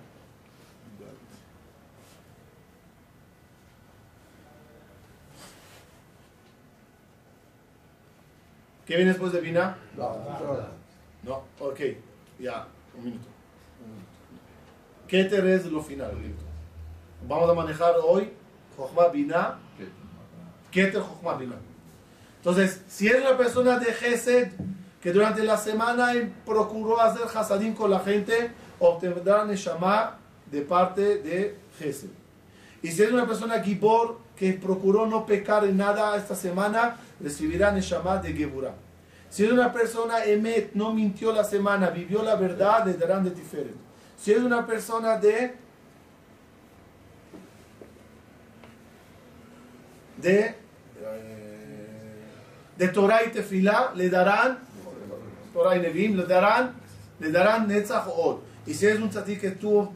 ¿Qué 8.92 8.96
viene 8.96 9.12
después 9.12 9.32
de 9.32 9.40
Bina? 9.40 9.74
No, 9.96 11.44
ok, 11.58 11.80
ya, 12.38 12.66
un 12.94 13.04
minuto. 13.04 13.24
Keter 15.08 15.46
es 15.46 15.64
lo 15.64 15.82
final. 15.82 16.12
Vamos 17.26 17.48
a 17.48 17.54
manejar 17.54 17.94
hoy 18.04 18.30
Jochma 18.76 19.08
Bina, 19.08 19.58
Keter 20.70 21.00
Jochma 21.00 21.38
Bina. 21.38 21.54
Entonces, 22.36 22.82
si 22.86 23.08
es 23.08 23.18
una 23.18 23.34
persona 23.38 23.78
de 23.78 23.94
Gesed 23.94 24.52
que 25.02 25.10
durante 25.10 25.42
la 25.42 25.56
semana 25.56 26.12
procuró 26.44 27.00
hacer 27.00 27.22
Hasadim 27.34 27.72
con 27.72 27.90
la 27.90 28.00
gente, 28.00 28.50
obtendrá 28.78 29.46
Neshama 29.46 30.18
de 30.50 30.60
parte 30.60 31.16
de 31.22 31.56
Gesed. 31.78 32.10
Y 32.82 32.88
si 32.88 33.02
es 33.02 33.10
una 33.10 33.26
persona 33.26 33.62
Gibor 33.62 34.18
que 34.36 34.52
procuró 34.52 35.06
no 35.06 35.24
pecar 35.24 35.64
en 35.64 35.78
nada 35.78 36.14
esta 36.14 36.34
semana, 36.34 36.98
recibirá 37.18 37.70
Neshama 37.70 38.18
de 38.18 38.34
Geburah. 38.34 38.81
Si 39.32 39.46
es 39.46 39.50
una 39.50 39.72
persona 39.72 40.26
Emet, 40.26 40.74
no 40.74 40.92
mintió 40.92 41.32
la 41.32 41.42
semana, 41.42 41.88
vivió 41.88 42.22
la 42.22 42.36
verdad, 42.36 42.84
le 42.84 42.92
darán 42.92 43.24
de 43.24 43.30
Tiferet. 43.30 43.74
Si 44.20 44.30
es 44.30 44.36
una 44.36 44.66
persona 44.66 45.16
de 45.16 45.54
de, 50.18 50.38
eh, 50.38 50.54
de 52.76 52.88
Torah 52.88 53.24
y 53.24 53.30
Tefilá, 53.30 53.92
le 53.96 54.10
darán, 54.10 54.58
Torah 55.54 55.76
y 55.76 55.80
Nevim, 55.80 56.14
le 56.14 56.26
darán, 56.26 56.74
le 57.18 57.30
darán 57.30 57.66
Netzach 57.66 58.06
Od. 58.08 58.40
Y 58.66 58.74
si 58.74 58.86
es 58.86 58.98
un 58.98 59.08
tzadik 59.08 59.40
que 59.40 59.52
tuvo 59.52 59.94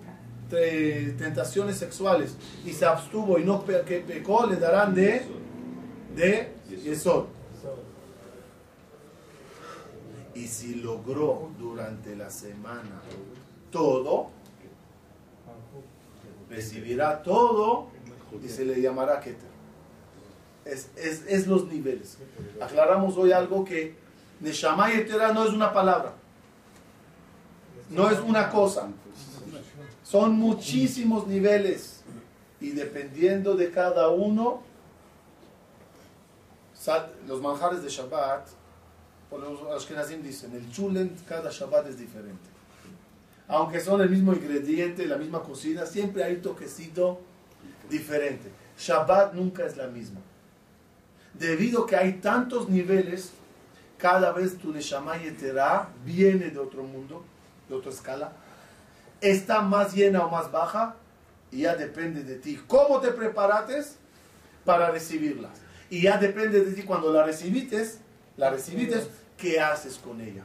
eh, 0.50 1.14
tentaciones 1.18 1.76
sexuales 1.76 2.34
y 2.64 2.72
se 2.72 2.86
abstuvo 2.86 3.38
y 3.38 3.44
no 3.44 3.62
pecó, 3.62 4.46
le 4.46 4.56
darán 4.56 4.94
de, 4.94 5.26
de 6.14 6.54
Yesod. 6.82 7.35
Y 10.36 10.48
si 10.48 10.74
logró 10.74 11.50
durante 11.58 12.14
la 12.14 12.28
semana 12.28 13.00
todo, 13.70 14.28
recibirá 16.50 17.22
todo 17.22 17.88
y 18.44 18.48
se 18.48 18.66
le 18.66 18.80
llamará 18.82 19.18
Keter. 19.20 19.56
Es, 20.66 20.90
es, 20.96 21.24
es 21.26 21.46
los 21.46 21.66
niveles. 21.68 22.18
Aclaramos 22.60 23.16
hoy 23.16 23.32
algo 23.32 23.64
que 23.64 23.96
Neshama 24.40 24.92
y 24.92 24.98
Etera 24.98 25.32
no 25.32 25.46
es 25.46 25.54
una 25.54 25.72
palabra, 25.72 26.12
no 27.88 28.10
es 28.10 28.18
una 28.18 28.50
cosa. 28.50 28.88
Son 30.02 30.34
muchísimos 30.34 31.26
niveles 31.26 32.02
y 32.60 32.72
dependiendo 32.72 33.54
de 33.54 33.70
cada 33.70 34.10
uno, 34.10 34.60
los 37.26 37.40
manjares 37.40 37.82
de 37.82 37.88
Shabbat, 37.88 38.48
por 39.30 39.40
los 39.40 39.60
Ashkenazim 39.74 40.22
dicen, 40.22 40.54
el 40.54 40.70
chulen 40.70 41.16
cada 41.28 41.50
Shabbat 41.50 41.88
es 41.88 41.98
diferente. 41.98 42.48
Aunque 43.48 43.80
son 43.80 44.00
el 44.00 44.10
mismo 44.10 44.32
ingrediente, 44.32 45.06
la 45.06 45.16
misma 45.16 45.42
cocina, 45.42 45.86
siempre 45.86 46.24
hay 46.24 46.36
toquecito 46.36 47.20
diferente. 47.88 48.50
Shabbat 48.78 49.34
nunca 49.34 49.64
es 49.64 49.76
la 49.76 49.86
misma. 49.86 50.20
Debido 51.34 51.86
que 51.86 51.96
hay 51.96 52.14
tantos 52.14 52.68
niveles, 52.68 53.32
cada 53.98 54.32
vez 54.32 54.58
tu 54.58 54.72
Neshama 54.72 55.16
Yeterá 55.16 55.88
viene 56.04 56.50
de 56.50 56.58
otro 56.58 56.82
mundo, 56.82 57.24
de 57.68 57.74
otra 57.74 57.90
escala, 57.90 58.32
está 59.20 59.60
más 59.60 59.94
llena 59.94 60.24
o 60.24 60.30
más 60.30 60.50
baja, 60.50 60.96
y 61.50 61.62
ya 61.62 61.76
depende 61.76 62.22
de 62.22 62.36
ti. 62.36 62.60
¿Cómo 62.66 63.00
te 63.00 63.12
preparates 63.12 63.96
para 64.64 64.90
recibirla? 64.90 65.50
Y 65.88 66.02
ya 66.02 66.18
depende 66.18 66.64
de 66.64 66.72
ti 66.72 66.82
cuando 66.82 67.12
la 67.12 67.24
recibites, 67.24 68.00
la 68.36 68.50
recibites, 68.50 69.08
¿qué 69.36 69.60
haces 69.60 69.98
con 69.98 70.20
ella? 70.20 70.44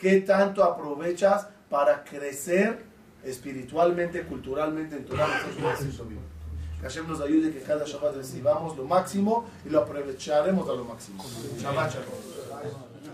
¿Qué 0.00 0.20
tanto 0.20 0.64
aprovechas 0.64 1.48
para 1.70 2.04
crecer 2.04 2.84
espiritualmente, 3.24 4.22
culturalmente 4.24 4.96
en 4.96 5.04
Torah? 5.04 5.26
Que 5.56 6.82
Hashem 6.82 7.08
nos 7.08 7.20
ayude 7.20 7.50
que 7.50 7.60
cada 7.60 7.86
Shabbat 7.86 8.16
recibamos 8.16 8.76
lo 8.76 8.84
máximo 8.84 9.46
y 9.64 9.70
lo 9.70 9.80
aprovecharemos 9.80 10.68
a 10.68 10.74
lo 10.74 10.84
máximo. 10.84 11.24
Shabbat 11.58 11.94
Shalom. 11.94 12.93